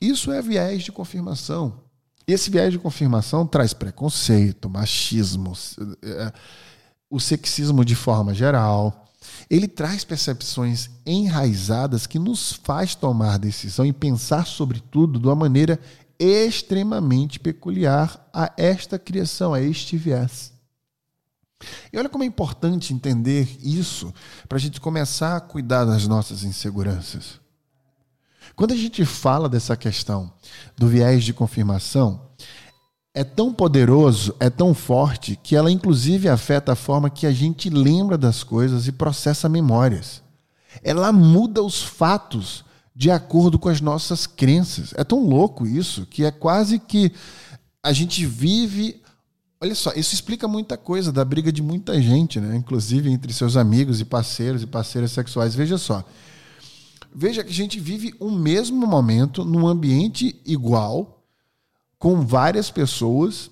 Isso 0.00 0.30
é 0.32 0.42
viés 0.42 0.82
de 0.82 0.92
confirmação. 0.92 1.80
Esse 2.26 2.50
viés 2.50 2.72
de 2.72 2.78
confirmação 2.78 3.46
traz 3.46 3.72
preconceito, 3.72 4.68
machismo, 4.68 5.54
é, 6.02 6.32
o 7.10 7.20
sexismo 7.20 7.84
de 7.84 7.94
forma 7.94 8.32
geral, 8.32 9.01
ele 9.52 9.68
traz 9.68 10.02
percepções 10.02 10.88
enraizadas 11.04 12.06
que 12.06 12.18
nos 12.18 12.54
faz 12.64 12.94
tomar 12.94 13.38
decisão 13.38 13.84
e 13.84 13.92
pensar 13.92 14.46
sobre 14.46 14.80
tudo 14.80 15.20
de 15.20 15.26
uma 15.26 15.36
maneira 15.36 15.78
extremamente 16.18 17.38
peculiar 17.38 18.30
a 18.32 18.50
esta 18.56 18.98
criação, 18.98 19.52
a 19.52 19.60
este 19.60 19.94
viés. 19.98 20.54
E 21.92 21.98
olha 21.98 22.08
como 22.08 22.24
é 22.24 22.26
importante 22.26 22.94
entender 22.94 23.58
isso 23.62 24.14
para 24.48 24.56
a 24.56 24.60
gente 24.60 24.80
começar 24.80 25.36
a 25.36 25.40
cuidar 25.40 25.84
das 25.84 26.08
nossas 26.08 26.44
inseguranças. 26.44 27.38
Quando 28.56 28.72
a 28.72 28.76
gente 28.76 29.04
fala 29.04 29.50
dessa 29.50 29.76
questão 29.76 30.32
do 30.78 30.88
viés 30.88 31.24
de 31.24 31.34
confirmação, 31.34 32.31
é 33.14 33.22
tão 33.22 33.52
poderoso, 33.52 34.34
é 34.40 34.48
tão 34.48 34.72
forte, 34.72 35.38
que 35.42 35.54
ela 35.54 35.70
inclusive 35.70 36.28
afeta 36.28 36.72
a 36.72 36.76
forma 36.76 37.10
que 37.10 37.26
a 37.26 37.32
gente 37.32 37.68
lembra 37.68 38.16
das 38.16 38.42
coisas 38.42 38.86
e 38.86 38.92
processa 38.92 39.48
memórias. 39.48 40.22
Ela 40.82 41.12
muda 41.12 41.62
os 41.62 41.82
fatos 41.82 42.64
de 42.94 43.10
acordo 43.10 43.58
com 43.58 43.68
as 43.68 43.80
nossas 43.80 44.26
crenças. 44.26 44.94
É 44.96 45.04
tão 45.04 45.26
louco 45.26 45.66
isso 45.66 46.06
que 46.06 46.24
é 46.24 46.30
quase 46.30 46.78
que 46.78 47.12
a 47.82 47.92
gente 47.92 48.24
vive. 48.24 49.00
Olha 49.60 49.74
só, 49.74 49.92
isso 49.94 50.14
explica 50.14 50.48
muita 50.48 50.76
coisa 50.78 51.12
da 51.12 51.24
briga 51.24 51.52
de 51.52 51.62
muita 51.62 52.00
gente, 52.00 52.40
né? 52.40 52.56
inclusive 52.56 53.10
entre 53.10 53.32
seus 53.32 53.56
amigos 53.56 54.00
e 54.00 54.04
parceiros 54.04 54.62
e 54.62 54.66
parceiras 54.66 55.12
sexuais. 55.12 55.54
Veja 55.54 55.76
só. 55.76 56.02
Veja 57.14 57.44
que 57.44 57.50
a 57.50 57.54
gente 57.54 57.78
vive 57.78 58.14
um 58.18 58.30
mesmo 58.30 58.86
momento 58.86 59.44
num 59.44 59.66
ambiente 59.66 60.34
igual, 60.46 61.21
com 62.02 62.20
várias 62.26 62.68
pessoas. 62.68 63.48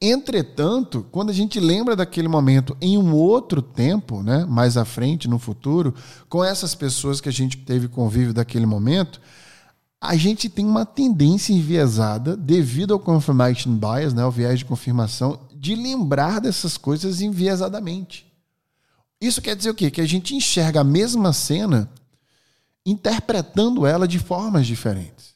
Entretanto, 0.00 1.04
quando 1.10 1.30
a 1.30 1.32
gente 1.32 1.58
lembra 1.58 1.96
daquele 1.96 2.28
momento 2.28 2.76
em 2.80 2.96
um 2.96 3.12
outro 3.12 3.60
tempo, 3.60 4.22
né, 4.22 4.44
mais 4.44 4.76
à 4.76 4.84
frente, 4.84 5.26
no 5.26 5.40
futuro, 5.40 5.92
com 6.28 6.44
essas 6.44 6.72
pessoas 6.72 7.20
que 7.20 7.28
a 7.28 7.32
gente 7.32 7.56
teve 7.56 7.88
convívio 7.88 8.32
daquele 8.32 8.64
momento, 8.64 9.20
a 10.00 10.14
gente 10.14 10.48
tem 10.48 10.64
uma 10.64 10.86
tendência 10.86 11.52
enviesada, 11.52 12.36
devido 12.36 12.94
ao 12.94 13.00
confirmation 13.00 13.76
bias, 13.76 14.14
né, 14.14 14.24
o 14.24 14.30
viés 14.30 14.60
de 14.60 14.64
confirmação, 14.64 15.40
de 15.52 15.74
lembrar 15.74 16.40
dessas 16.40 16.76
coisas 16.76 17.20
enviesadamente. 17.20 18.24
Isso 19.20 19.42
quer 19.42 19.56
dizer 19.56 19.70
o 19.70 19.74
quê? 19.74 19.90
Que 19.90 20.00
a 20.00 20.06
gente 20.06 20.32
enxerga 20.32 20.82
a 20.82 20.84
mesma 20.84 21.32
cena 21.32 21.90
interpretando 22.86 23.84
ela 23.84 24.06
de 24.06 24.20
formas 24.20 24.64
diferentes 24.64 25.33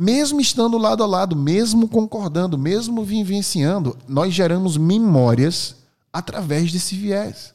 mesmo 0.00 0.40
estando 0.40 0.78
lado 0.78 1.02
a 1.02 1.06
lado, 1.06 1.34
mesmo 1.34 1.88
concordando, 1.88 2.56
mesmo 2.56 3.02
vivenciando, 3.02 3.98
nós 4.06 4.32
geramos 4.32 4.76
memórias 4.76 5.74
através 6.12 6.70
desse 6.70 6.94
viés. 6.94 7.52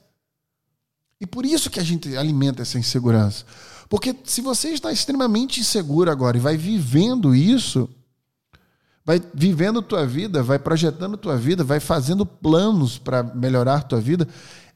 E 1.21 1.25
por 1.25 1.45
isso 1.45 1.69
que 1.69 1.79
a 1.79 1.83
gente 1.83 2.17
alimenta 2.17 2.61
essa 2.61 2.77
insegurança. 2.77 3.45
Porque 3.87 4.13
se 4.25 4.41
você 4.41 4.71
está 4.71 4.91
extremamente 4.91 5.61
inseguro 5.61 6.11
agora 6.11 6.35
e 6.35 6.41
vai 6.41 6.57
vivendo 6.57 7.33
isso, 7.33 7.89
vai 9.05 9.21
vivendo 9.33 9.81
tua 9.81 10.05
vida, 10.05 10.43
vai 10.43 10.59
projetando 10.59 11.15
tua 11.15 11.37
vida, 11.37 11.63
vai 11.63 11.79
fazendo 11.79 12.25
planos 12.25 12.97
para 12.97 13.23
melhorar 13.23 13.83
tua 13.83 14.01
vida, 14.01 14.27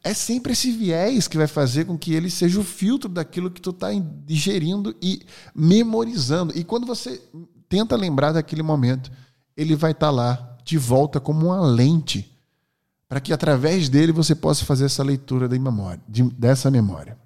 é 0.02 0.14
sempre 0.14 0.54
esse 0.54 0.72
viés 0.72 1.28
que 1.28 1.36
vai 1.36 1.48
fazer 1.48 1.84
com 1.84 1.98
que 1.98 2.14
ele 2.14 2.30
seja 2.30 2.62
o 2.62 2.64
filtro 2.64 3.10
daquilo 3.10 3.52
que 3.52 3.60
tu 3.60 3.72
está 3.72 3.90
digerindo 4.26 4.96
e 5.02 5.22
memorizando. 5.54 6.58
E 6.58 6.64
quando 6.64 6.88
você 6.88 7.22
tenta 7.70 7.96
lembrar 7.96 8.32
daquele 8.32 8.64
momento. 8.64 9.12
Ele 9.56 9.76
vai 9.76 9.92
estar 9.92 10.08
tá 10.08 10.12
lá 10.12 10.58
de 10.64 10.78
volta 10.78 11.20
como 11.20 11.48
uma 11.48 11.62
lente 11.62 12.32
para 13.08 13.22
que 13.22 13.32
através 13.32 13.88
dele 13.88 14.12
você 14.12 14.36
possa 14.36 14.66
fazer 14.66 14.86
essa 14.86 15.04
leitura 15.04 15.48
da 15.48 15.58
memória, 15.58 16.02
de, 16.08 16.24
dessa 16.24 16.70
memória. 16.70 17.18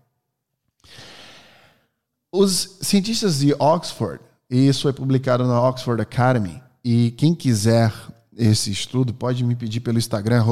Os 2.32 2.78
cientistas 2.82 3.40
de 3.40 3.54
Oxford, 3.60 4.24
e 4.50 4.68
isso 4.68 4.84
foi 4.84 4.94
publicado 4.94 5.46
na 5.46 5.62
Oxford 5.62 6.02
Academy, 6.02 6.62
e 6.84 7.12
quem 7.12 7.34
quiser 7.34 7.92
esse 8.38 8.72
estudo 8.72 9.14
pode 9.14 9.44
me 9.44 9.56
pedir 9.56 9.82
pelo 9.82 9.98
Instagram, 9.98 10.44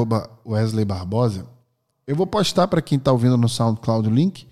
Wesley 0.44 0.84
Barbosa. 0.84 1.46
Eu 2.06 2.16
vou 2.16 2.26
postar 2.26 2.68
para 2.68 2.82
quem 2.82 2.98
está 2.98 3.12
ouvindo 3.12 3.36
no 3.36 3.48
SoundCloud 3.48 4.08
o 4.08 4.12
link. 4.12 4.46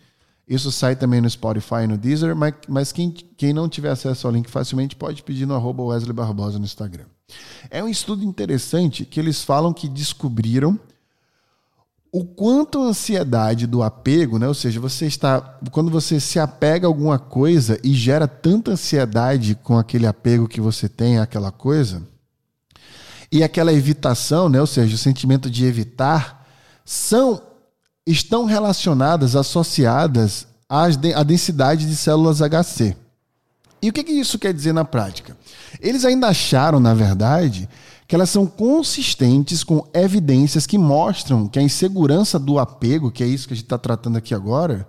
Isso 0.48 0.72
sai 0.72 0.96
também 0.96 1.20
no 1.20 1.28
Spotify 1.28 1.82
e 1.84 1.86
no 1.86 1.98
Deezer, 1.98 2.34
mas, 2.34 2.54
mas 2.66 2.90
quem, 2.90 3.10
quem 3.10 3.52
não 3.52 3.68
tiver 3.68 3.90
acesso 3.90 4.26
ao 4.26 4.32
link 4.32 4.50
facilmente 4.50 4.96
pode 4.96 5.22
pedir 5.22 5.44
no 5.44 5.54
arroba 5.54 5.82
Wesley 5.82 6.14
Barbosa 6.14 6.58
no 6.58 6.64
Instagram. 6.64 7.04
É 7.70 7.84
um 7.84 7.88
estudo 7.88 8.24
interessante 8.24 9.04
que 9.04 9.20
eles 9.20 9.44
falam 9.44 9.74
que 9.74 9.86
descobriram 9.86 10.80
o 12.10 12.24
quanto 12.24 12.78
a 12.78 12.86
ansiedade 12.86 13.66
do 13.66 13.82
apego, 13.82 14.38
né? 14.38 14.48
ou 14.48 14.54
seja, 14.54 14.80
você 14.80 15.06
está 15.06 15.58
quando 15.70 15.90
você 15.90 16.18
se 16.18 16.38
apega 16.38 16.86
a 16.86 16.88
alguma 16.88 17.18
coisa 17.18 17.78
e 17.84 17.92
gera 17.92 18.26
tanta 18.26 18.70
ansiedade 18.70 19.54
com 19.54 19.76
aquele 19.76 20.06
apego 20.06 20.48
que 20.48 20.60
você 20.60 20.88
tem 20.88 21.18
àquela 21.18 21.52
coisa, 21.52 22.02
e 23.30 23.42
aquela 23.42 23.74
evitação, 23.74 24.48
né? 24.48 24.58
ou 24.58 24.66
seja, 24.66 24.94
o 24.94 24.98
sentimento 24.98 25.50
de 25.50 25.66
evitar, 25.66 26.46
são 26.82 27.42
estão 28.10 28.44
relacionadas, 28.44 29.36
associadas 29.36 30.46
à 30.68 31.22
densidade 31.22 31.86
de 31.86 31.94
células 31.94 32.40
HC. 32.40 32.96
E 33.80 33.88
o 33.88 33.92
que, 33.92 34.00
isso 34.10 34.38
quer 34.38 34.52
dizer 34.52 34.72
na 34.72 34.84
prática? 34.84 35.36
Eles 35.80 36.04
ainda 36.04 36.28
acharam, 36.28 36.80
na 36.80 36.94
verdade, 36.94 37.68
que 38.06 38.14
elas 38.14 38.30
são 38.30 38.46
consistentes 38.46 39.62
com 39.62 39.86
evidências 39.92 40.66
que 40.66 40.78
mostram 40.78 41.46
que 41.46 41.58
a 41.58 41.62
insegurança 41.62 42.38
do 42.38 42.58
apego, 42.58 43.10
que 43.10 43.22
é 43.22 43.26
isso 43.26 43.46
que 43.46 43.54
a 43.54 43.56
gente 43.56 43.66
está 43.66 43.78
tratando 43.78 44.16
aqui 44.16 44.34
agora, 44.34 44.88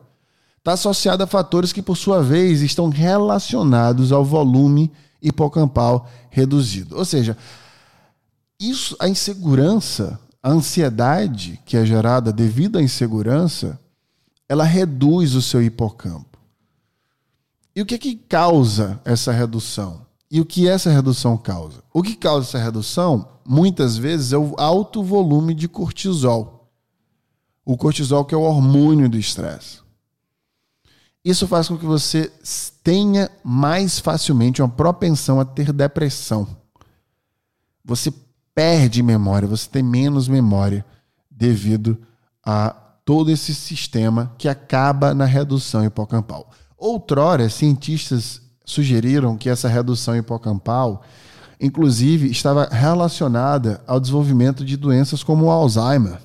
está 0.58 0.74
associada 0.74 1.26
a 1.26 1.28
fatores 1.28 1.72
que, 1.72 1.82
por 1.82 1.98
sua 1.98 2.24
vez, 2.24 2.62
estão 2.62 2.90
relacionados 2.90 4.12
ao 4.12 4.24
volume 4.24 4.92
hipocampal 5.22 6.10
reduzido. 6.30 6.98
Ou 6.98 7.06
seja, 7.06 7.38
isso, 8.60 8.96
a 9.00 9.08
insegurança, 9.08 10.20
a 10.42 10.50
ansiedade 10.50 11.60
que 11.66 11.76
é 11.76 11.86
gerada 11.86 12.32
devido 12.32 12.78
à 12.78 12.82
insegurança, 12.82 13.80
ela 14.48 14.64
reduz 14.64 15.36
o 15.36 15.42
seu 15.42 15.62
hipocampo. 15.62 16.40
E 17.76 17.82
o 17.82 17.86
que 17.86 17.96
é 17.96 17.98
que 17.98 18.16
causa 18.16 19.00
essa 19.06 19.32
redução? 19.32 20.06
E 20.32 20.40
o 20.40 20.46
que 20.46 20.68
essa 20.68 20.90
redução 20.90 21.38
causa? 21.38 21.84
O 21.94 22.02
que 22.02 22.16
causa 22.16 22.48
essa 22.48 22.60
redução, 22.60 23.28
muitas 23.46 23.98
vezes, 23.98 24.34
é 24.34 24.38
o 24.38 24.56
alto 24.58 25.04
volume 25.04 25.54
de 25.54 25.68
cortisol. 25.68 26.72
O 27.66 27.78
cortisol 27.78 28.26
que 28.26 28.34
é 28.34 28.38
o 28.38 28.42
hormônio 28.42 29.10
do 29.10 29.18
estresse. 29.18 29.80
Isso 31.24 31.48
faz 31.48 31.68
com 31.68 31.78
que 31.78 31.86
você 31.86 32.32
tenha 32.84 33.30
mais 33.44 34.00
facilmente 34.00 34.62
uma 34.62 34.70
propensão 34.70 35.40
a 35.40 35.46
ter 35.46 35.74
depressão. 35.74 36.48
Você 37.84 38.14
perde 38.60 39.02
memória, 39.02 39.48
você 39.48 39.70
tem 39.70 39.82
menos 39.82 40.28
memória 40.28 40.86
devido 41.32 41.98
a 42.46 42.72
todo 43.06 43.32
esse 43.32 43.56
sistema 43.56 44.36
que 44.38 44.50
acaba 44.50 45.14
na 45.14 45.24
redução 45.24 45.86
hipocampal. 45.86 46.52
Outrora, 46.78 47.50
cientistas 47.50 48.42
sugeriram 48.66 49.38
que 49.38 49.48
essa 49.48 49.70
redução 49.70 50.14
hipocampal, 50.14 51.04
inclusive, 51.58 52.30
estava 52.30 52.66
relacionada 52.66 53.82
ao 53.88 53.98
desenvolvimento 53.98 54.66
de 54.66 54.76
doenças 54.76 55.24
como 55.24 55.46
o 55.46 55.50
Alzheimer. 55.50 56.20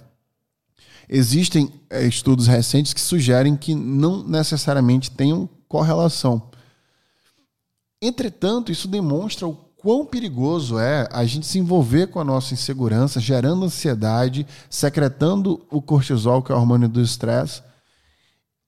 Existem 1.08 1.72
é, 1.88 2.04
estudos 2.04 2.48
recentes 2.48 2.92
que 2.92 3.00
sugerem 3.00 3.54
que 3.54 3.76
não 3.76 4.26
necessariamente 4.26 5.08
tenham 5.08 5.48
correlação. 5.68 6.50
Entretanto, 8.02 8.72
isso 8.72 8.88
demonstra 8.88 9.46
o 9.46 9.63
quão 9.84 10.06
perigoso 10.06 10.78
é 10.78 11.06
a 11.12 11.26
gente 11.26 11.44
se 11.44 11.58
envolver 11.58 12.06
com 12.06 12.18
a 12.18 12.24
nossa 12.24 12.54
insegurança, 12.54 13.20
gerando 13.20 13.66
ansiedade, 13.66 14.46
secretando 14.70 15.66
o 15.70 15.82
cortisol, 15.82 16.42
que 16.42 16.50
é 16.50 16.54
o 16.54 16.58
hormônio 16.58 16.88
do 16.88 17.02
estresse, 17.02 17.62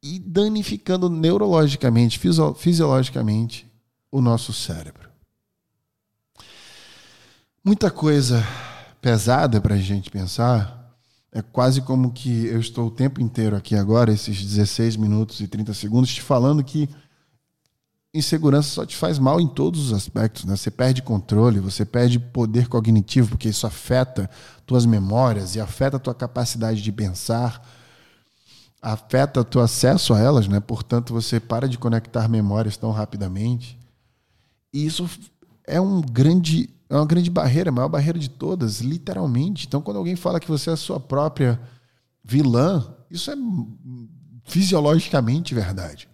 e 0.02 0.18
danificando 0.18 1.08
neurologicamente, 1.08 2.20
fisiologicamente 2.58 3.66
o 4.12 4.20
nosso 4.20 4.52
cérebro. 4.52 5.08
Muita 7.64 7.90
coisa 7.90 8.46
pesada 9.00 9.58
para 9.58 9.74
a 9.74 9.78
gente 9.78 10.10
pensar. 10.10 10.94
É 11.32 11.40
quase 11.40 11.80
como 11.80 12.12
que 12.12 12.44
eu 12.44 12.60
estou 12.60 12.88
o 12.88 12.90
tempo 12.90 13.22
inteiro 13.22 13.56
aqui 13.56 13.74
agora, 13.74 14.12
esses 14.12 14.44
16 14.44 14.96
minutos 14.96 15.40
e 15.40 15.48
30 15.48 15.72
segundos, 15.72 16.14
te 16.14 16.20
falando 16.20 16.62
que 16.62 16.90
insegurança 18.16 18.70
só 18.70 18.86
te 18.86 18.96
faz 18.96 19.18
mal 19.18 19.40
em 19.40 19.46
todos 19.46 19.86
os 19.86 19.92
aspectos. 19.92 20.44
Né? 20.44 20.56
Você 20.56 20.70
perde 20.70 21.02
controle, 21.02 21.60
você 21.60 21.84
perde 21.84 22.18
poder 22.18 22.68
cognitivo, 22.68 23.30
porque 23.30 23.48
isso 23.48 23.66
afeta 23.66 24.28
tuas 24.64 24.86
memórias 24.86 25.54
e 25.54 25.60
afeta 25.60 25.96
a 25.96 26.00
tua 26.00 26.14
capacidade 26.14 26.82
de 26.82 26.92
pensar 26.92 27.62
afeta 28.80 29.42
teu 29.42 29.60
acesso 29.60 30.14
a 30.14 30.20
elas, 30.20 30.46
né? 30.46 30.60
Portanto, 30.60 31.12
você 31.12 31.40
para 31.40 31.68
de 31.68 31.76
conectar 31.76 32.28
memórias 32.28 32.76
tão 32.76 32.92
rapidamente. 32.92 33.76
E 34.72 34.86
isso 34.86 35.10
é 35.66 35.80
um 35.80 36.00
grande, 36.00 36.70
é 36.88 36.94
uma 36.94 37.04
grande 37.04 37.28
barreira, 37.28 37.70
a 37.70 37.72
maior 37.72 37.88
barreira 37.88 38.16
de 38.16 38.30
todas, 38.30 38.80
literalmente. 38.80 39.66
Então, 39.66 39.82
quando 39.82 39.96
alguém 39.96 40.14
fala 40.14 40.38
que 40.38 40.48
você 40.48 40.70
é 40.70 40.74
a 40.74 40.76
sua 40.76 41.00
própria 41.00 41.60
vilã, 42.22 42.94
isso 43.10 43.28
é 43.30 43.34
fisiologicamente 44.44 45.52
verdade. 45.52 46.08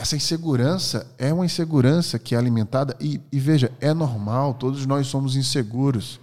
Essa 0.00 0.16
insegurança 0.16 1.14
é 1.18 1.30
uma 1.30 1.44
insegurança 1.44 2.18
que 2.18 2.34
é 2.34 2.38
alimentada, 2.38 2.96
e, 2.98 3.20
e 3.30 3.38
veja, 3.38 3.70
é 3.82 3.92
normal, 3.92 4.54
todos 4.54 4.86
nós 4.86 5.06
somos 5.06 5.36
inseguros. 5.36 6.18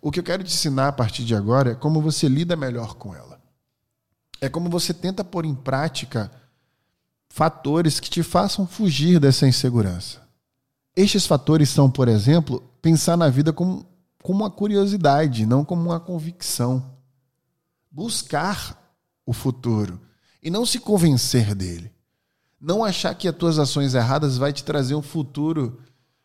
O 0.00 0.10
que 0.10 0.18
eu 0.18 0.24
quero 0.24 0.42
te 0.42 0.54
ensinar 0.54 0.88
a 0.88 0.92
partir 0.92 1.22
de 1.22 1.34
agora 1.34 1.72
é 1.72 1.74
como 1.74 2.00
você 2.00 2.26
lida 2.26 2.56
melhor 2.56 2.94
com 2.94 3.14
ela. 3.14 3.38
É 4.40 4.48
como 4.48 4.70
você 4.70 4.94
tenta 4.94 5.22
pôr 5.22 5.44
em 5.44 5.54
prática 5.54 6.32
fatores 7.28 8.00
que 8.00 8.08
te 8.08 8.22
façam 8.22 8.66
fugir 8.66 9.20
dessa 9.20 9.46
insegurança. 9.46 10.26
Estes 10.96 11.26
fatores 11.26 11.68
são, 11.68 11.90
por 11.90 12.08
exemplo, 12.08 12.62
pensar 12.80 13.14
na 13.14 13.28
vida 13.28 13.52
como, 13.52 13.84
como 14.22 14.38
uma 14.38 14.50
curiosidade, 14.50 15.44
não 15.44 15.66
como 15.66 15.82
uma 15.82 16.00
convicção. 16.00 16.96
Buscar 17.90 18.82
o 19.26 19.34
futuro 19.34 20.00
e 20.42 20.50
não 20.50 20.64
se 20.64 20.80
convencer 20.80 21.54
dele. 21.54 21.99
Não 22.60 22.84
achar 22.84 23.14
que 23.14 23.26
as 23.26 23.34
tuas 23.34 23.58
ações 23.58 23.94
erradas 23.94 24.36
vai 24.36 24.52
te 24.52 24.62
trazer 24.62 24.94
um 24.94 25.02
futuro, 25.02 25.80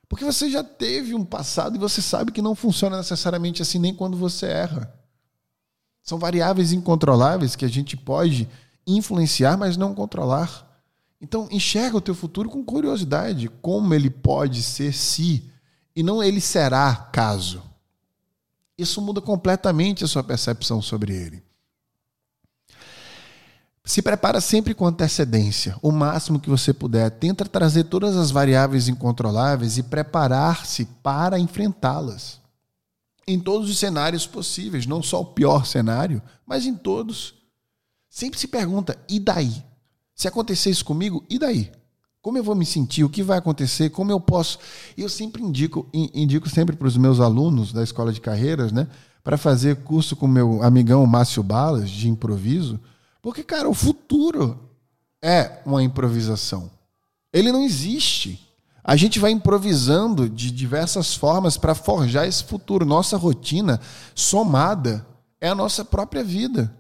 porque 0.10 0.26
você 0.26 0.50
já 0.50 0.64
teve 0.64 1.16
um 1.16 1.24
passado 1.24 1.76
e 1.76 1.80
você 1.80 2.02
sabe 2.02 2.32
que 2.32 2.42
não 2.42 2.54
funciona 2.54 2.98
necessariamente 2.98 3.62
assim 3.62 3.80
nem 3.80 3.94
quando 3.94 4.18
você 4.18 4.48
erra. 4.48 4.94
São 6.04 6.20
variáveis 6.20 6.74
incontroláveis 6.74 7.56
que 7.56 7.66
a 7.66 7.70
gente 7.70 7.96
pode 7.96 8.48
influenciar, 8.86 9.58
mas 9.58 9.78
não 9.78 9.96
controlar. 9.96 10.66
Então, 11.20 11.48
enxerga 11.50 11.98
o 11.98 12.02
teu 12.02 12.14
futuro 12.14 12.50
com 12.50 12.64
curiosidade, 12.64 13.50
como 13.62 13.94
ele 13.94 14.10
pode 14.10 14.62
ser 14.62 14.94
se 14.94 15.50
e 15.96 16.04
não 16.04 16.22
ele 16.22 16.42
será 16.42 16.94
caso. 17.12 17.64
Isso 18.78 19.02
muda 19.02 19.22
completamente 19.22 20.04
a 20.04 20.08
sua 20.08 20.24
percepção 20.24 20.82
sobre 20.82 21.16
ele. 21.16 21.44
Se 23.86 24.02
prepara 24.02 24.42
sempre 24.42 24.74
com 24.74 24.88
antecedência, 24.88 25.78
o 25.80 25.92
máximo 25.92 26.40
que 26.40 26.50
você 26.50 26.74
puder. 26.74 27.12
Tenta 27.12 27.46
trazer 27.46 27.84
todas 27.84 28.18
as 28.18 28.32
variáveis 28.32 28.88
incontroláveis 28.88 29.78
e 29.78 29.84
preparar-se 29.84 30.86
para 31.04 31.38
enfrentá-las 31.40 32.44
em 33.28 33.40
todos 33.40 33.70
os 33.70 33.78
cenários 33.78 34.28
possíveis, 34.28 34.86
não 34.86 35.02
só 35.02 35.22
o 35.22 35.26
pior 35.26 35.66
cenário, 35.66 36.22
mas 36.46 36.66
em 36.66 36.76
todos. 36.76 37.36
Sempre 38.10 38.40
se 38.40 38.48
pergunta: 38.48 38.98
e 39.10 39.20
daí? 39.20 39.64
Se 40.16 40.28
acontecer 40.28 40.70
isso 40.70 40.86
comigo, 40.86 41.24
e 41.30 41.38
daí? 41.38 41.72
Como 42.22 42.38
eu 42.40 42.44
vou 42.44 42.56
me 42.56 42.66
sentir? 42.66 43.04
O 43.04 43.10
que 43.10 43.22
vai 43.22 43.38
acontecer? 43.38 43.92
Como 43.92 44.12
eu 44.12 44.20
posso? 44.20 44.58
Eu 44.98 45.08
sempre 45.10 45.44
indico, 45.44 45.88
indico 45.94 46.50
sempre 46.50 46.76
para 46.76 46.88
os 46.88 46.98
meus 46.98 47.20
alunos 47.20 47.72
da 47.72 47.84
escola 47.84 48.12
de 48.12 48.20
carreiras, 48.20 48.72
né, 48.72 48.88
para 49.24 49.38
fazer 49.38 49.84
curso 49.84 50.16
com 50.16 50.28
meu 50.28 50.64
amigão 50.64 51.06
Márcio 51.06 51.44
Balas 51.44 51.90
de 51.90 52.10
improviso, 52.10 52.80
porque 53.26 53.44
cara, 53.44 53.68
o 53.68 53.74
futuro 53.74 54.70
é 55.20 55.60
uma 55.66 55.82
improvisação. 55.82 56.70
Ele 57.34 57.52
não 57.52 57.64
existe. 57.64 58.40
A 58.84 58.96
gente 58.96 59.18
vai 59.18 59.32
improvisando 59.32 60.30
de 60.30 60.52
diversas 60.52 61.16
formas 61.16 61.58
para 61.58 61.74
forjar 61.74 62.28
esse 62.28 62.44
futuro. 62.44 62.86
Nossa 62.86 63.18
rotina 63.18 63.82
somada 64.14 65.04
é 65.42 65.50
a 65.50 65.56
nossa 65.56 65.84
própria 65.84 66.24
vida. 66.24 66.72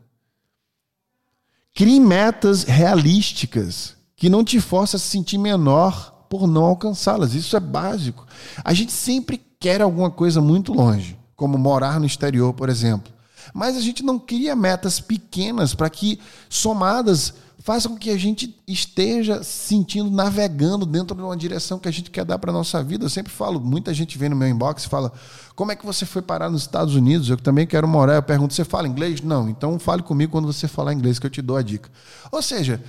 Crie 1.74 2.00
metas 2.00 2.62
realísticas 2.62 3.96
que 4.16 4.30
não 4.30 4.44
te 4.44 4.62
forçam 4.62 4.98
a 4.98 5.02
se 5.02 5.08
sentir 5.08 5.40
menor 5.40 6.28
por 6.30 6.46
não 6.46 6.66
alcançá-las. 6.66 7.34
Isso 7.34 7.58
é 7.58 7.60
básico. 7.60 8.24
A 8.64 8.72
gente 8.72 8.92
sempre 8.92 9.42
quer 9.60 9.82
alguma 9.82 10.12
coisa 10.12 10.40
muito 10.40 10.74
longe, 10.74 11.18
como 11.36 11.58
morar 11.58 12.00
no 12.00 12.06
exterior, 12.06 12.54
por 12.54 12.70
exemplo. 12.70 13.15
Mas 13.54 13.76
a 13.76 13.82
gente 13.82 14.04
não 14.04 14.20
cria 14.20 14.56
metas 14.56 15.00
pequenas 15.00 15.74
para 15.74 15.90
que, 15.90 16.20
somadas, 16.50 17.34
faça 17.66 17.90
com 17.90 17.98
que 17.98 18.12
a 18.12 18.18
gente 18.18 18.56
esteja 18.68 19.42
sentindo, 19.42 20.12
navegando 20.12 20.86
dentro 20.86 21.16
de 21.16 21.24
uma 21.24 21.36
direção 21.36 21.80
que 21.80 21.88
a 21.88 21.92
gente 21.92 22.12
quer 22.12 22.24
dar 22.24 22.38
para 22.38 22.52
a 22.52 22.54
nossa 22.54 22.84
vida. 22.84 23.06
Eu 23.06 23.10
sempre 23.10 23.34
falo, 23.34 23.60
muita 23.60 23.92
gente 23.92 24.20
vem 24.20 24.30
no 24.30 24.36
meu 24.36 24.48
inbox 24.48 24.84
e 24.84 24.88
fala: 24.88 25.12
como 25.56 25.72
é 25.72 25.76
que 25.76 25.84
você 25.84 26.06
foi 26.06 26.22
parar 26.22 26.50
nos 26.50 26.62
Estados 26.62 26.94
Unidos? 26.94 27.28
Eu 27.28 27.38
também 27.38 27.66
quero 27.66 27.88
morar. 27.88 28.16
Eu 28.16 28.24
pergunto: 28.24 28.54
você 28.54 28.64
fala 28.64 28.88
inglês? 28.88 29.22
Não, 29.22 29.50
então 29.50 29.80
fale 29.80 30.04
comigo 30.04 30.32
quando 30.32 30.46
você 30.46 30.68
falar 30.68 30.94
inglês, 30.94 31.18
que 31.18 31.26
eu 31.26 31.32
te 31.32 31.42
dou 31.42 31.58
a 31.58 31.64
dica. 31.64 31.90
Ou 32.32 32.42
seja, 32.42 32.84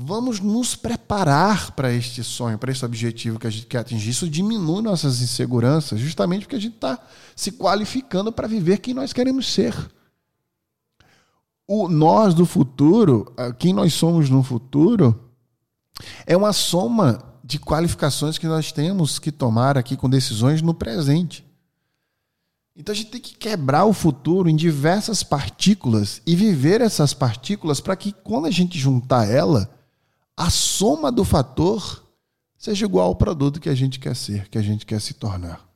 vamos 0.00 0.38
nos 0.38 0.76
preparar 0.76 1.72
para 1.72 1.92
este 1.92 2.22
sonho, 2.22 2.56
para 2.56 2.70
este 2.70 2.84
objetivo 2.84 3.38
que 3.38 3.48
a 3.48 3.50
gente 3.50 3.66
quer 3.66 3.78
atingir. 3.78 4.10
Isso 4.10 4.30
diminui 4.30 4.80
nossas 4.80 5.20
inseguranças, 5.20 5.98
justamente 5.98 6.42
porque 6.42 6.54
a 6.54 6.60
gente 6.60 6.76
está 6.76 6.98
se 7.34 7.50
qualificando 7.50 8.30
para 8.30 8.46
viver 8.46 8.78
quem 8.78 8.94
nós 8.94 9.12
queremos 9.12 9.52
ser 9.52 9.74
o 11.68 11.86
nós 11.86 12.32
do 12.32 12.46
futuro, 12.46 13.30
quem 13.58 13.74
nós 13.74 13.92
somos 13.92 14.30
no 14.30 14.42
futuro, 14.42 15.28
é 16.26 16.34
uma 16.34 16.54
soma 16.54 17.22
de 17.44 17.58
qualificações 17.58 18.38
que 18.38 18.46
nós 18.46 18.72
temos 18.72 19.18
que 19.18 19.30
tomar 19.30 19.76
aqui 19.76 19.94
com 19.94 20.08
decisões 20.08 20.62
no 20.62 20.72
presente. 20.72 21.44
Então 22.74 22.94
a 22.94 22.96
gente 22.96 23.10
tem 23.10 23.20
que 23.20 23.34
quebrar 23.34 23.84
o 23.84 23.92
futuro 23.92 24.48
em 24.48 24.56
diversas 24.56 25.22
partículas 25.22 26.22
e 26.26 26.34
viver 26.34 26.80
essas 26.80 27.12
partículas 27.12 27.80
para 27.80 27.96
que 27.96 28.12
quando 28.12 28.46
a 28.46 28.50
gente 28.50 28.78
juntar 28.78 29.28
ela, 29.28 29.77
a 30.38 30.50
soma 30.50 31.10
do 31.10 31.24
fator 31.24 32.06
seja 32.56 32.86
igual 32.86 33.08
ao 33.08 33.16
produto 33.16 33.58
que 33.58 33.68
a 33.68 33.74
gente 33.74 33.98
quer 33.98 34.14
ser, 34.14 34.48
que 34.48 34.56
a 34.56 34.62
gente 34.62 34.86
quer 34.86 35.00
se 35.00 35.14
tornar. 35.14 35.68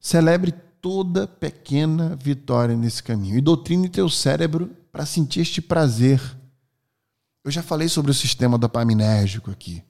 Celebre 0.00 0.50
toda 0.80 1.26
pequena 1.26 2.16
vitória 2.16 2.74
nesse 2.74 3.02
caminho 3.02 3.36
e 3.36 3.42
doutrine 3.42 3.90
teu 3.90 4.08
cérebro 4.08 4.74
para 4.90 5.04
sentir 5.04 5.40
este 5.40 5.60
prazer. 5.60 6.22
Eu 7.44 7.50
já 7.50 7.62
falei 7.62 7.86
sobre 7.86 8.10
o 8.10 8.14
sistema 8.14 8.56
dopaminérgico 8.56 9.50
aqui. 9.50 9.84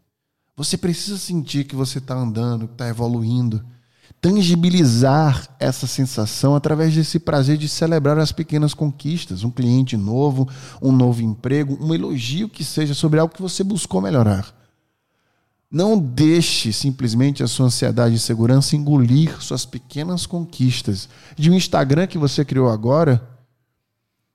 Você 0.57 0.77
precisa 0.77 1.17
sentir 1.17 1.65
que 1.65 1.77
você 1.77 1.99
está 1.99 2.15
andando, 2.17 2.67
que 2.67 2.75
está 2.75 2.89
evoluindo. 2.89 3.65
Tangibilizar 4.21 5.49
essa 5.61 5.87
sensação 5.87 6.55
através 6.55 6.95
desse 6.95 7.19
prazer 7.19 7.57
de 7.57 7.69
celebrar 7.69 8.19
as 8.19 8.33
pequenas 8.33 8.75
conquistas, 8.75 9.45
um 9.45 9.51
cliente 9.51 9.97
novo, 9.97 10.49
um 10.83 10.91
novo 10.91 11.23
emprego, 11.23 11.79
um 11.81 11.95
elogio 11.95 12.49
que 12.49 12.65
seja 12.65 12.95
sobre 12.95 13.21
algo 13.21 13.35
que 13.35 13.43
você 13.43 13.63
buscou 13.63 14.01
melhorar. 14.01 14.55
Não 15.71 15.99
deixe 15.99 16.73
simplesmente 16.73 17.43
a 17.43 17.47
sua 17.47 17.67
ansiedade 17.67 18.15
e 18.15 18.17
insegurança 18.17 18.77
engolir 18.77 19.43
suas 19.43 19.67
pequenas 19.67 20.25
conquistas. 20.25 21.09
De 21.37 21.51
um 21.51 21.55
Instagram 21.55 22.07
que 22.07 22.19
você 22.19 22.45
criou 22.45 22.69
agora 22.69 23.29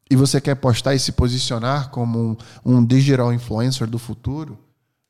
e 0.10 0.16
você 0.16 0.42
quer 0.42 0.56
postar 0.56 0.94
e 0.94 1.00
se 1.00 1.14
posicionar 1.14 1.90
como 1.90 2.20
um, 2.20 2.38
um 2.66 2.86
digital 2.86 3.34
influencer 3.34 3.88
do 3.88 3.98
futuro, 3.98 4.60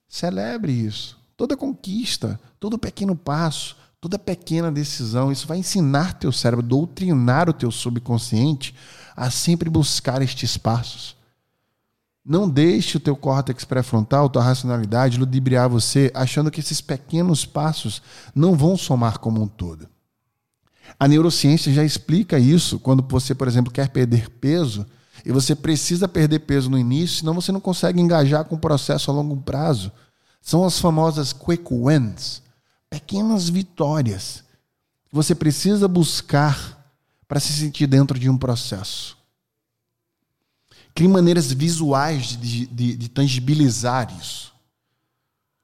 celebre 0.07 0.71
isso. 0.71 1.19
Toda 1.35 1.57
conquista, 1.57 2.39
todo 2.59 2.77
pequeno 2.77 3.15
passo, 3.15 3.75
toda 4.01 4.17
pequena 4.17 4.71
decisão, 4.71 5.31
isso 5.31 5.47
vai 5.47 5.59
ensinar 5.59 6.13
teu 6.13 6.31
cérebro, 6.31 6.65
doutrinar 6.65 7.47
o 7.47 7.53
teu 7.53 7.69
subconsciente 7.69 8.75
a 9.15 9.29
sempre 9.29 9.69
buscar 9.69 10.23
estes 10.23 10.57
passos. 10.57 11.15
Não 12.25 12.49
deixe 12.49 12.97
o 12.97 12.99
teu 12.99 13.15
córtex 13.15 13.63
pré-frontal, 13.63 14.27
tua 14.27 14.43
racionalidade, 14.43 15.19
ludibriar 15.19 15.69
você, 15.69 16.11
achando 16.15 16.49
que 16.49 16.59
esses 16.59 16.81
pequenos 16.81 17.45
passos 17.45 18.01
não 18.33 18.55
vão 18.55 18.75
somar 18.75 19.19
como 19.19 19.41
um 19.41 19.47
todo. 19.47 19.87
A 20.99 21.07
neurociência 21.07 21.71
já 21.71 21.83
explica 21.83 22.39
isso 22.39 22.79
quando 22.79 23.05
você, 23.07 23.35
por 23.35 23.47
exemplo, 23.47 23.71
quer 23.71 23.89
perder 23.89 24.29
peso 24.29 24.85
e 25.23 25.31
você 25.31 25.55
precisa 25.55 26.07
perder 26.07 26.39
peso 26.39 26.69
no 26.69 26.77
início, 26.77 27.19
senão 27.19 27.35
você 27.35 27.51
não 27.51 27.59
consegue 27.59 28.01
engajar 28.01 28.45
com 28.45 28.55
o 28.55 28.59
processo 28.59 29.11
a 29.11 29.13
longo 29.13 29.37
prazo. 29.37 29.91
São 30.41 30.63
as 30.63 30.79
famosas 30.79 31.31
quick 31.33 31.63
wins, 31.71 32.41
pequenas 32.91 33.47
vitórias 33.47 34.43
que 35.09 35.15
você 35.15 35.33
precisa 35.33 35.87
buscar 35.87 36.77
para 37.27 37.39
se 37.39 37.53
sentir 37.53 37.87
dentro 37.87 38.19
de 38.19 38.29
um 38.29 38.37
processo. 38.37 39.17
Crie 40.93 41.07
maneiras 41.07 41.51
visuais 41.53 42.37
de, 42.37 42.67
de, 42.67 42.97
de 42.97 43.09
tangibilizar 43.09 44.13
isso. 44.19 44.51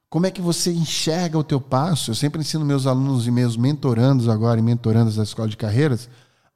Como 0.09 0.25
é 0.25 0.31
que 0.31 0.41
você 0.41 0.71
enxerga 0.71 1.37
o 1.37 1.43
teu 1.43 1.59
passo? 1.59 2.11
Eu 2.11 2.15
sempre 2.15 2.39
ensino 2.39 2.65
meus 2.65 2.87
alunos 2.87 3.27
e 3.27 3.31
meus 3.31 3.57
mentorandos 3.57 4.29
agora 4.29 4.59
e 4.59 4.63
mentorandas 4.63 5.17
da 5.17 5.23
escola 5.23 5.49
de 5.49 5.57
carreiras 5.57 6.09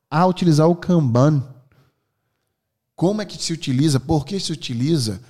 a 0.10 0.25
utilizar 0.25 0.69
o 0.69 0.75
Kanban. 0.75 1.43
Como 2.95 3.21
é 3.21 3.25
que 3.25 3.41
se 3.41 3.51
utiliza? 3.51 3.99
Por 3.99 4.25
que 4.25 4.39
se 4.39 4.53
utiliza? 4.53 5.21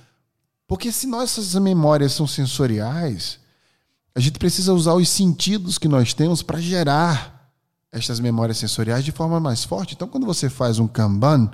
Porque 0.68 0.92
se 0.92 1.08
nossas 1.08 1.52
memórias 1.56 2.12
são 2.12 2.28
sensoriais, 2.28 3.40
a 4.14 4.20
gente 4.20 4.38
precisa 4.38 4.74
usar 4.74 4.94
os 4.94 5.08
sentidos 5.08 5.78
que 5.78 5.88
nós 5.88 6.12
temos 6.12 6.42
para 6.42 6.60
gerar 6.60 7.50
estas 7.90 8.20
memórias 8.20 8.58
sensoriais 8.58 9.04
de 9.04 9.12
forma 9.12 9.38
mais 9.38 9.64
forte. 9.64 9.94
Então, 9.94 10.08
quando 10.08 10.26
você 10.26 10.48
faz 10.48 10.78
um 10.78 10.88
Kanban, 10.88 11.50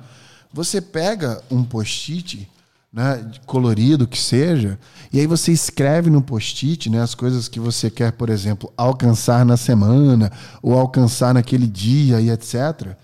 você 0.53 0.81
pega 0.81 1.43
um 1.51 1.65
post-it, 1.65 2.49
né, 2.93 3.31
colorido 3.45 4.07
que 4.07 4.19
seja, 4.19 4.79
e 5.13 5.21
aí 5.21 5.27
você 5.27 5.53
escreve 5.53 6.11
no 6.11 6.23
post-it 6.23 6.89
né, 6.89 7.03
as 7.03 7.15
coisas 7.15 7.49
que 7.49 7.61
você 7.61 7.91
quer, 7.91 8.13
por 8.13 8.31
exemplo, 8.31 8.73
alcançar 8.77 9.45
na 9.45 9.57
semana, 9.57 10.33
ou 10.63 10.79
alcançar 10.79 11.35
naquele 11.35 11.67
dia 11.67 12.21
e 12.21 12.31
etc. 12.31 12.97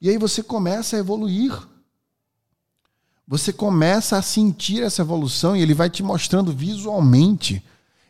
E 0.00 0.08
aí 0.08 0.16
você 0.16 0.42
começa 0.42 0.96
a 0.96 0.98
evoluir. 0.98 1.52
Você 3.26 3.52
começa 3.52 4.16
a 4.16 4.22
sentir 4.22 4.82
essa 4.82 5.02
evolução 5.02 5.54
e 5.54 5.60
ele 5.60 5.74
vai 5.74 5.90
te 5.90 6.02
mostrando 6.02 6.52
visualmente. 6.52 7.62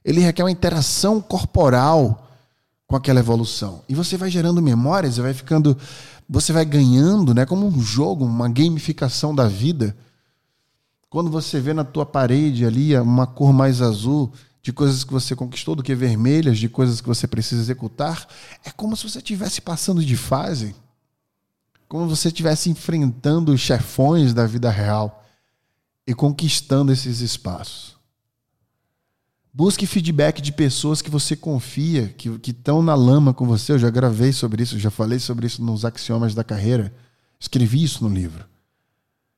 Ele 0.05 0.21
requer 0.21 0.43
uma 0.45 0.51
interação 0.51 1.21
corporal 1.21 2.27
com 2.87 2.97
aquela 2.97 3.21
evolução. 3.21 3.83
E 3.89 3.95
você 3.95 4.17
vai 4.17 4.31
gerando 4.31 4.63
memórias, 4.63 5.19
vai 5.19 5.35
ficando 5.35 5.77
você 6.29 6.53
vai 6.53 6.65
ganhando, 6.65 7.33
né, 7.33 7.47
como 7.47 7.67
um 7.67 7.81
jogo, 7.81 8.25
uma 8.25 8.49
gamificação 8.49 9.35
da 9.35 9.49
vida. 9.49 9.97
Quando 11.09 11.31
você 11.31 11.59
vê 11.59 11.73
na 11.73 11.85
tua 11.85 12.05
parede 12.05 12.67
ali 12.67 12.95
uma 12.99 13.27
cor 13.27 13.53
mais 13.53 13.81
azul 13.81 14.31
de 14.61 14.71
coisas 14.71 15.05
que 15.05 15.13
você 15.13 15.35
conquistou 15.35 15.75
do 15.75 15.83
que 15.83 15.95
vermelhas, 15.95 16.59
de 16.59 16.69
coisas 16.69 17.01
que 17.01 17.09
você 17.09 17.27
precisa 17.27 17.63
executar, 17.63 18.29
é 18.63 18.71
como 18.71 18.95
se 18.95 19.09
você 19.09 19.19
estivesse 19.19 19.63
passando 19.63 20.05
de 20.05 20.17
fase, 20.17 20.77
como 21.89 22.05
se 22.05 22.11
você 22.17 22.29
estivesse 22.29 22.69
enfrentando 22.69 23.53
os 23.53 23.61
chefões 23.61 24.35
da 24.35 24.47
vida 24.47 24.69
real 24.69 25.25
e 26.07 26.13
conquistando 26.13 26.93
esses 26.93 27.21
espaços. 27.21 27.98
Busque 29.53 29.87
feedback 29.87 30.41
de 30.41 30.53
pessoas 30.53 31.03
que 31.03 31.11
você 31.11 31.35
confia, 31.35 32.09
que 32.09 32.51
estão 32.51 32.83
na 32.83 32.95
lama 32.95 33.35
com 33.35 33.47
você. 33.47 33.73
Eu 33.73 33.79
já 33.79 33.91
gravei 33.91 34.33
sobre 34.33 34.63
isso, 34.63 34.79
já 34.79 34.91
falei 34.91 35.19
sobre 35.19 35.47
isso 35.47 35.63
nos 35.63 35.85
Axiomas 35.85 36.35
da 36.35 36.45
Carreira. 36.45 36.95
Escrevi 37.41 37.83
isso 37.83 38.07
no 38.07 38.15
livro. 38.15 38.45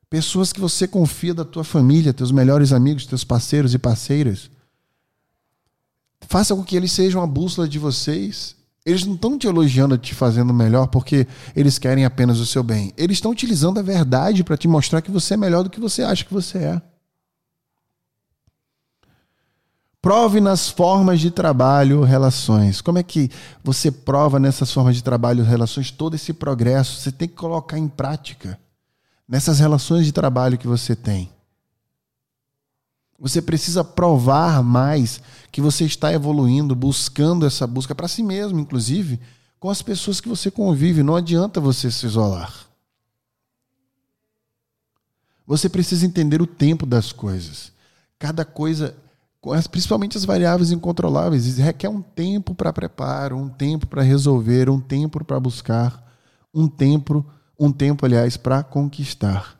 Pessoas 0.09 0.53
que 0.53 0.61
você 0.61 0.89
confia 0.89 1.33
da 1.33 1.45
tua 1.45 1.63
família, 1.63 2.13
teus 2.13 2.33
melhores 2.33 2.73
amigos, 2.73 3.07
teus 3.07 3.23
parceiros 3.23 3.75
e 3.75 3.79
parceiras. 3.79 4.51
Faça 6.23 6.55
com 6.55 6.65
que 6.65 6.77
eles 6.77 6.93
sejam 6.93 7.23
a 7.23 7.27
bússola 7.27 7.69
de 7.69 7.79
vocês. 7.79 8.57
Eles 8.85 9.05
não 9.05 9.15
estão 9.15 9.39
te 9.39 9.47
elogiando, 9.47 9.97
te 9.97 10.15
fazendo 10.15 10.53
melhor 10.53 10.89
porque 10.89 11.27
eles 11.55 11.79
querem 11.79 12.05
apenas 12.05 12.41
o 12.41 12.47
seu 12.47 12.63
bem. 12.63 12.93
Eles 12.97 13.19
estão 13.19 13.31
utilizando 13.31 13.79
a 13.79 13.83
verdade 13.83 14.43
para 14.43 14.57
te 14.57 14.67
mostrar 14.67 15.01
que 15.01 15.11
você 15.11 15.35
é 15.35 15.37
melhor 15.37 15.63
do 15.63 15.71
que 15.71 15.79
você 15.79 16.03
acha 16.03 16.25
que 16.25 16.33
você 16.33 16.59
é. 16.59 16.83
Prove 20.03 20.41
nas 20.41 20.71
formas 20.71 21.21
de 21.21 21.31
trabalho 21.31 22.03
relações. 22.03 22.81
Como 22.81 22.99
é 22.99 23.03
que 23.03 23.31
você 23.63 23.91
prova 23.91 24.39
nessas 24.39 24.73
formas 24.73 24.97
de 24.97 25.05
trabalho 25.05 25.45
relações 25.45 25.91
todo 25.91 26.15
esse 26.15 26.33
progresso? 26.33 27.01
Você 27.01 27.13
tem 27.13 27.29
que 27.29 27.35
colocar 27.35 27.79
em 27.79 27.87
prática 27.87 28.59
nessas 29.29 29.59
relações 29.59 30.07
de 30.07 30.13
trabalho 30.13 30.57
que 30.57 30.67
você 30.67 30.97
tem. 30.97 31.31
Você 33.19 33.43
precisa 33.43 33.85
provar 33.85 34.63
mais 34.63 35.21
que 35.53 35.61
você 35.61 35.85
está 35.85 36.11
evoluindo, 36.11 36.75
buscando 36.75 37.45
essa 37.45 37.67
busca 37.67 37.95
para 37.95 38.09
si 38.09 38.23
mesmo, 38.23 38.59
inclusive, 38.59 39.21
com 39.59 39.69
as 39.69 39.83
pessoas 39.83 40.19
que 40.19 40.29
você 40.29 40.51
convive. 40.51 41.03
Não 41.03 41.15
adianta 41.15 41.61
você 41.61 41.91
se 41.91 42.07
isolar. 42.07 42.67
Você 45.47 45.69
precisa 45.69 46.07
entender 46.07 46.41
o 46.41 46.47
tempo 46.47 46.87
das 46.87 47.13
coisas. 47.13 47.71
Cada 48.19 48.43
coisa 48.43 48.97
principalmente 49.71 50.19
as 50.19 50.25
variáveis 50.25 50.71
incontroláveis, 50.71 51.57
requer 51.57 51.89
um 51.89 52.03
tempo 52.03 52.55
para 52.55 52.73
preparo, 52.73 53.37
um 53.37 53.49
tempo 53.49 53.87
para 53.87 54.03
resolver, 54.03 54.69
um 54.69 54.81
tempo 54.81 55.25
para 55.25 55.41
buscar, 55.41 56.07
um 56.53 56.69
tempo, 56.69 57.25
um 57.59 57.73
tempo, 57.73 58.05
aliás, 58.05 58.37
para 58.37 58.63
conquistar. 58.63 59.59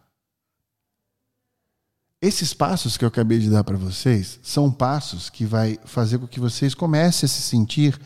Esses 2.21 2.53
passos 2.53 2.99
que 2.99 3.05
eu 3.05 3.09
acabei 3.09 3.39
de 3.39 3.49
dar 3.49 3.65
para 3.65 3.79
vocês 3.79 4.39
são 4.43 4.71
passos 4.71 5.31
que 5.31 5.47
vai 5.47 5.79
fazer 5.85 6.19
com 6.19 6.29
que 6.29 6.39
vocês 6.39 6.75
comecem 6.75 7.27
a 7.27 7.31
se 7.31 7.41
sentir 7.41 7.99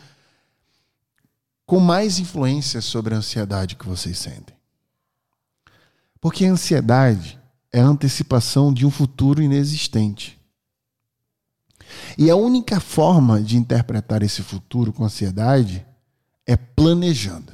com 1.65 1.81
mais 1.81 2.19
influência 2.19 2.79
sobre 2.79 3.13
a 3.13 3.17
ansiedade 3.17 3.75
que 3.75 3.85
vocês 3.85 4.17
sentem. 4.17 4.55
Porque 6.21 6.45
a 6.45 6.51
ansiedade 6.51 7.37
é 7.73 7.81
a 7.81 7.85
antecipação 7.85 8.73
de 8.73 8.85
um 8.85 8.91
futuro 8.91 9.41
inexistente. 9.41 10.34
E 12.17 12.29
a 12.29 12.35
única 12.35 12.79
forma 12.79 13.41
de 13.41 13.57
interpretar 13.57 14.23
esse 14.23 14.41
futuro 14.41 14.93
com 14.93 15.03
ansiedade 15.03 15.85
é 16.45 16.55
planejando. 16.55 17.51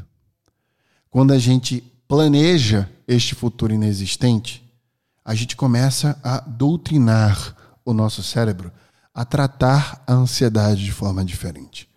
Quando 1.09 1.33
a 1.33 1.39
gente 1.39 1.81
planeja 2.07 2.89
este 3.07 3.33
futuro 3.33 3.73
inexistente, 3.73 4.63
a 5.25 5.33
gente 5.33 5.55
começa 5.55 6.19
a 6.23 6.39
doutrinar 6.39 7.55
o 7.83 7.93
nosso 7.93 8.21
cérebro 8.21 8.71
a 9.13 9.25
tratar 9.25 10.03
a 10.07 10.13
ansiedade 10.13 10.83
de 10.83 10.91
forma 10.91 11.23
diferente. 11.25 11.89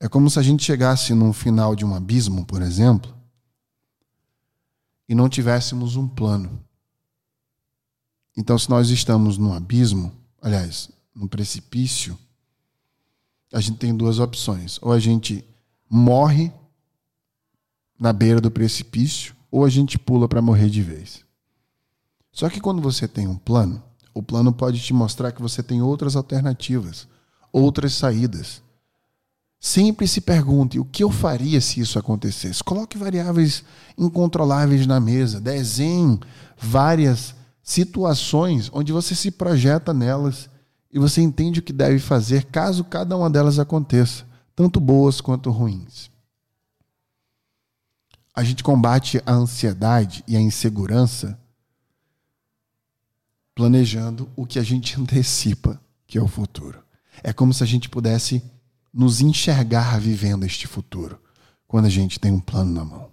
É 0.00 0.08
como 0.08 0.28
se 0.28 0.38
a 0.38 0.42
gente 0.42 0.64
chegasse 0.64 1.14
no 1.14 1.32
final 1.32 1.74
de 1.76 1.84
um 1.84 1.94
abismo, 1.94 2.44
por 2.44 2.60
exemplo, 2.60 3.14
e 5.08 5.14
não 5.14 5.28
tivéssemos 5.28 5.96
um 5.96 6.08
plano. 6.08 6.60
Então, 8.36 8.58
se 8.58 8.68
nós 8.68 8.90
estamos 8.90 9.38
no 9.38 9.52
abismo, 9.52 10.12
aliás, 10.42 10.90
num 11.14 11.28
precipício, 11.28 12.18
a 13.52 13.60
gente 13.60 13.78
tem 13.78 13.96
duas 13.96 14.18
opções. 14.18 14.78
Ou 14.82 14.92
a 14.92 14.98
gente 14.98 15.44
morre 15.88 16.52
na 17.98 18.12
beira 18.12 18.40
do 18.40 18.50
precipício, 18.50 19.34
ou 19.50 19.64
a 19.64 19.68
gente 19.68 19.98
pula 19.98 20.28
para 20.28 20.42
morrer 20.42 20.68
de 20.68 20.82
vez. 20.82 21.24
Só 22.32 22.50
que 22.50 22.60
quando 22.60 22.82
você 22.82 23.06
tem 23.06 23.28
um 23.28 23.36
plano, 23.36 23.80
o 24.12 24.22
plano 24.22 24.52
pode 24.52 24.80
te 24.80 24.92
mostrar 24.92 25.30
que 25.30 25.40
você 25.40 25.62
tem 25.62 25.80
outras 25.80 26.16
alternativas, 26.16 27.06
outras 27.52 27.92
saídas. 27.94 28.60
Sempre 29.60 30.08
se 30.08 30.20
pergunte 30.20 30.78
o 30.78 30.84
que 30.84 31.04
eu 31.04 31.10
faria 31.10 31.60
se 31.60 31.80
isso 31.80 31.98
acontecesse. 31.98 32.62
Coloque 32.62 32.98
variáveis 32.98 33.64
incontroláveis 33.96 34.86
na 34.86 34.98
mesa, 34.98 35.40
desenhe 35.40 36.18
várias 36.58 37.34
situações 37.62 38.68
onde 38.72 38.92
você 38.92 39.14
se 39.14 39.30
projeta 39.30 39.94
nelas 39.94 40.50
e 40.94 40.98
você 40.98 41.20
entende 41.20 41.58
o 41.58 41.62
que 41.62 41.72
deve 41.72 41.98
fazer 41.98 42.44
caso 42.44 42.84
cada 42.84 43.16
uma 43.16 43.28
delas 43.28 43.58
aconteça, 43.58 44.24
tanto 44.54 44.78
boas 44.78 45.20
quanto 45.20 45.50
ruins. 45.50 46.08
A 48.32 48.44
gente 48.44 48.62
combate 48.62 49.20
a 49.26 49.32
ansiedade 49.32 50.22
e 50.28 50.36
a 50.36 50.40
insegurança 50.40 51.36
planejando 53.56 54.30
o 54.36 54.46
que 54.46 54.56
a 54.56 54.62
gente 54.62 54.98
antecipa, 55.00 55.80
que 56.06 56.16
é 56.16 56.22
o 56.22 56.28
futuro. 56.28 56.80
É 57.24 57.32
como 57.32 57.52
se 57.52 57.64
a 57.64 57.66
gente 57.66 57.88
pudesse 57.88 58.40
nos 58.92 59.20
enxergar 59.20 59.98
vivendo 59.98 60.44
este 60.44 60.68
futuro 60.68 61.20
quando 61.66 61.86
a 61.86 61.90
gente 61.90 62.20
tem 62.20 62.30
um 62.30 62.40
plano 62.40 62.72
na 62.72 62.84
mão. 62.84 63.10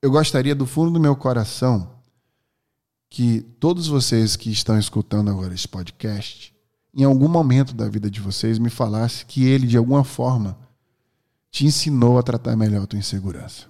Eu 0.00 0.10
gostaria 0.10 0.54
do 0.54 0.66
fundo 0.66 0.90
do 0.90 1.00
meu 1.00 1.14
coração 1.14 1.90
que 3.12 3.42
todos 3.60 3.88
vocês 3.88 4.36
que 4.36 4.50
estão 4.50 4.78
escutando 4.78 5.30
agora 5.30 5.52
esse 5.52 5.68
podcast, 5.68 6.50
em 6.94 7.04
algum 7.04 7.28
momento 7.28 7.74
da 7.74 7.86
vida 7.86 8.10
de 8.10 8.22
vocês, 8.22 8.58
me 8.58 8.70
falasse 8.70 9.26
que 9.26 9.44
ele, 9.44 9.66
de 9.66 9.76
alguma 9.76 10.02
forma, 10.02 10.56
te 11.50 11.66
ensinou 11.66 12.18
a 12.18 12.22
tratar 12.22 12.56
melhor 12.56 12.84
a 12.84 12.86
tua 12.86 12.98
insegurança. 12.98 13.66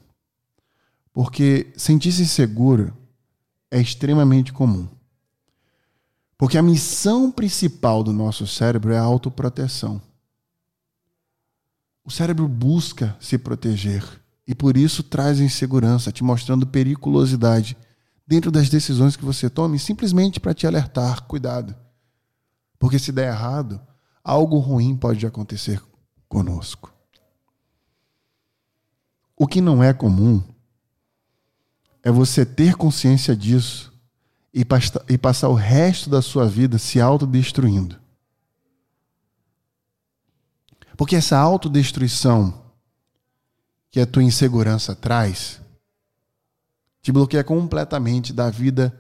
Porque 1.13 1.73
sentir-se 1.77 2.23
inseguro 2.23 2.97
é 3.69 3.81
extremamente 3.81 4.53
comum. 4.53 4.87
Porque 6.39 6.57
a 6.57 6.63
missão 6.63 7.29
principal 7.29 8.05
do 8.05 8.13
nosso 8.13 8.47
cérebro 8.47 8.93
é 8.93 8.99
a 8.99 9.03
autoproteção. 9.03 10.01
O 12.05 12.13
cérebro 12.13 12.47
busca 12.47 13.17
se 13.19 13.37
proteger 13.37 14.05
e 14.47 14.55
por 14.55 14.77
isso 14.77 15.03
traz 15.03 15.41
insegurança, 15.41 16.13
te 16.13 16.23
mostrando 16.23 16.65
periculosidade 16.65 17.77
dentro 18.27 18.51
das 18.51 18.69
decisões 18.69 19.17
que 19.17 19.25
você 19.25 19.49
tome, 19.51 19.79
simplesmente 19.79 20.41
para 20.41 20.55
te 20.55 20.67
alertar, 20.67 21.23
cuidado. 21.23 21.75
Porque 22.79 22.99
se 22.99 23.13
der 23.13 23.29
errado, 23.29 23.81
algo 24.25 24.59
ruim 24.59 24.97
pode 24.97 25.27
acontecer 25.27 25.83
conosco. 26.29 26.93
O 29.37 29.47
que 29.47 29.61
não 29.61 29.83
é 29.83 29.93
comum 29.93 30.43
é 32.03 32.11
você 32.11 32.45
ter 32.45 32.75
consciência 32.75 33.37
disso 33.37 33.93
e 34.53 35.17
passar 35.17 35.49
o 35.49 35.55
resto 35.55 36.11
da 36.11 36.21
sua 36.21 36.47
vida 36.47 36.77
se 36.77 37.01
autodestruindo. 37.01 38.01
Porque 40.97 41.17
essa 41.17 41.39
autodestruição 41.39 42.63
que 43.91 43.99
a 43.99 44.07
tua 44.07 44.23
insegurança 44.23 44.95
traz 44.95 45.62
te 47.03 47.11
bloqueia 47.11 47.43
completamente 47.43 48.33
da 48.33 48.49
vida 48.49 48.97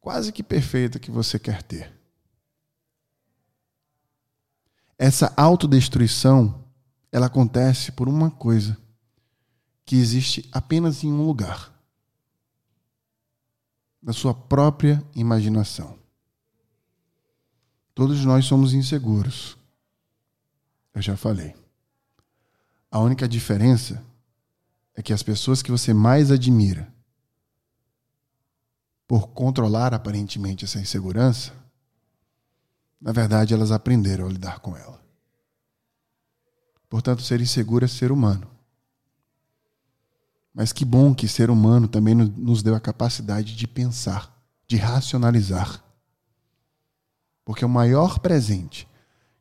quase 0.00 0.32
que 0.32 0.42
perfeita 0.42 0.98
que 0.98 1.10
você 1.10 1.38
quer 1.38 1.62
ter. 1.62 1.96
Essa 4.98 5.32
autodestruição, 5.36 6.64
ela 7.12 7.26
acontece 7.26 7.92
por 7.92 8.08
uma 8.08 8.30
coisa 8.30 8.76
que 9.86 9.94
existe 9.94 10.48
apenas 10.50 11.04
em 11.04 11.12
um 11.12 11.24
lugar. 11.24 11.72
Na 14.02 14.12
sua 14.12 14.34
própria 14.34 15.02
imaginação. 15.14 15.98
Todos 17.94 18.24
nós 18.24 18.44
somos 18.44 18.72
inseguros. 18.74 19.56
Eu 20.92 21.02
já 21.02 21.16
falei. 21.16 21.54
A 22.90 22.98
única 22.98 23.28
diferença 23.28 24.04
é 24.94 25.02
que 25.02 25.12
as 25.12 25.22
pessoas 25.22 25.62
que 25.62 25.70
você 25.70 25.92
mais 25.94 26.30
admira, 26.30 26.92
por 29.08 29.28
controlar 29.28 29.94
aparentemente 29.94 30.66
essa 30.66 30.78
insegurança, 30.78 31.52
na 33.00 33.10
verdade 33.10 33.54
elas 33.54 33.72
aprenderam 33.72 34.26
a 34.26 34.28
lidar 34.28 34.60
com 34.60 34.76
ela. 34.76 35.00
Portanto, 36.90 37.22
ser 37.22 37.40
inseguro 37.40 37.86
é 37.86 37.88
ser 37.88 38.12
humano. 38.12 38.46
Mas 40.54 40.72
que 40.72 40.84
bom 40.84 41.14
que 41.14 41.26
ser 41.28 41.50
humano 41.50 41.88
também 41.88 42.14
nos 42.14 42.62
deu 42.62 42.74
a 42.74 42.80
capacidade 42.80 43.54
de 43.56 43.66
pensar, 43.66 44.34
de 44.66 44.76
racionalizar. 44.76 45.82
Porque 47.44 47.64
o 47.64 47.68
maior 47.68 48.18
presente 48.18 48.86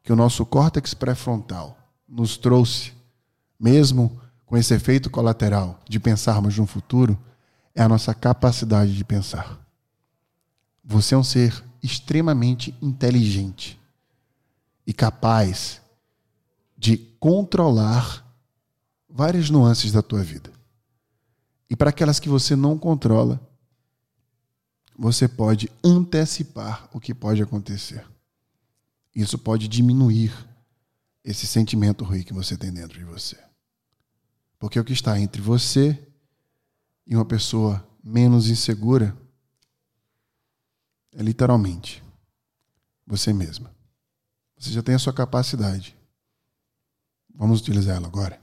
que 0.01 0.13
o 0.13 0.15
nosso 0.15 0.45
córtex 0.45 0.93
pré-frontal 0.93 1.77
nos 2.08 2.38
trouxe, 2.38 2.93
mesmo 3.60 4.21
com 4.45 4.56
esse 4.56 4.73
efeito 4.73 5.10
colateral 5.10 5.80
de 5.89 5.99
pensarmos 5.99 6.58
no 6.58 6.65
futuro, 6.65 7.17
é 7.77 7.83
a 7.83 7.87
nossa 7.87 8.11
capacidade 8.11 8.97
de 8.97 9.03
pensar. 9.03 9.63
Você 10.83 11.13
é 11.13 11.17
um 11.17 11.23
ser 11.23 11.63
extremamente 11.81 12.75
inteligente 12.81 13.79
e 14.85 14.91
capaz 14.91 15.79
de 16.75 16.97
controlar 17.19 18.25
várias 19.07 19.51
nuances 19.51 19.91
da 19.91 20.01
tua 20.01 20.23
vida. 20.23 20.51
E 21.69 21.75
para 21.75 21.91
aquelas 21.91 22.19
que 22.19 22.27
você 22.27 22.55
não 22.55 22.79
controla, 22.79 23.39
você 24.97 25.27
pode 25.27 25.71
antecipar 25.83 26.89
o 26.91 26.99
que 26.99 27.13
pode 27.13 27.43
acontecer. 27.43 28.03
Isso 29.13 29.37
pode 29.37 29.67
diminuir 29.67 30.33
esse 31.23 31.45
sentimento 31.45 32.03
ruim 32.03 32.23
que 32.23 32.33
você 32.33 32.57
tem 32.57 32.73
dentro 32.73 32.97
de 32.97 33.05
você. 33.05 33.37
Porque 34.57 34.79
o 34.79 34.83
que 34.83 34.93
está 34.93 35.19
entre 35.19 35.43
você 35.43 36.06
e 37.07 37.15
uma 37.15 37.25
pessoa 37.25 37.87
menos 38.03 38.49
insegura 38.49 39.17
é 41.13 41.23
literalmente 41.23 42.03
você 43.05 43.31
mesma. 43.31 43.73
Você 44.57 44.71
já 44.71 44.83
tem 44.83 44.93
a 44.93 44.99
sua 44.99 45.13
capacidade. 45.13 45.97
Vamos 47.33 47.61
utilizar 47.61 47.95
ela 47.95 48.07
agora. 48.07 48.41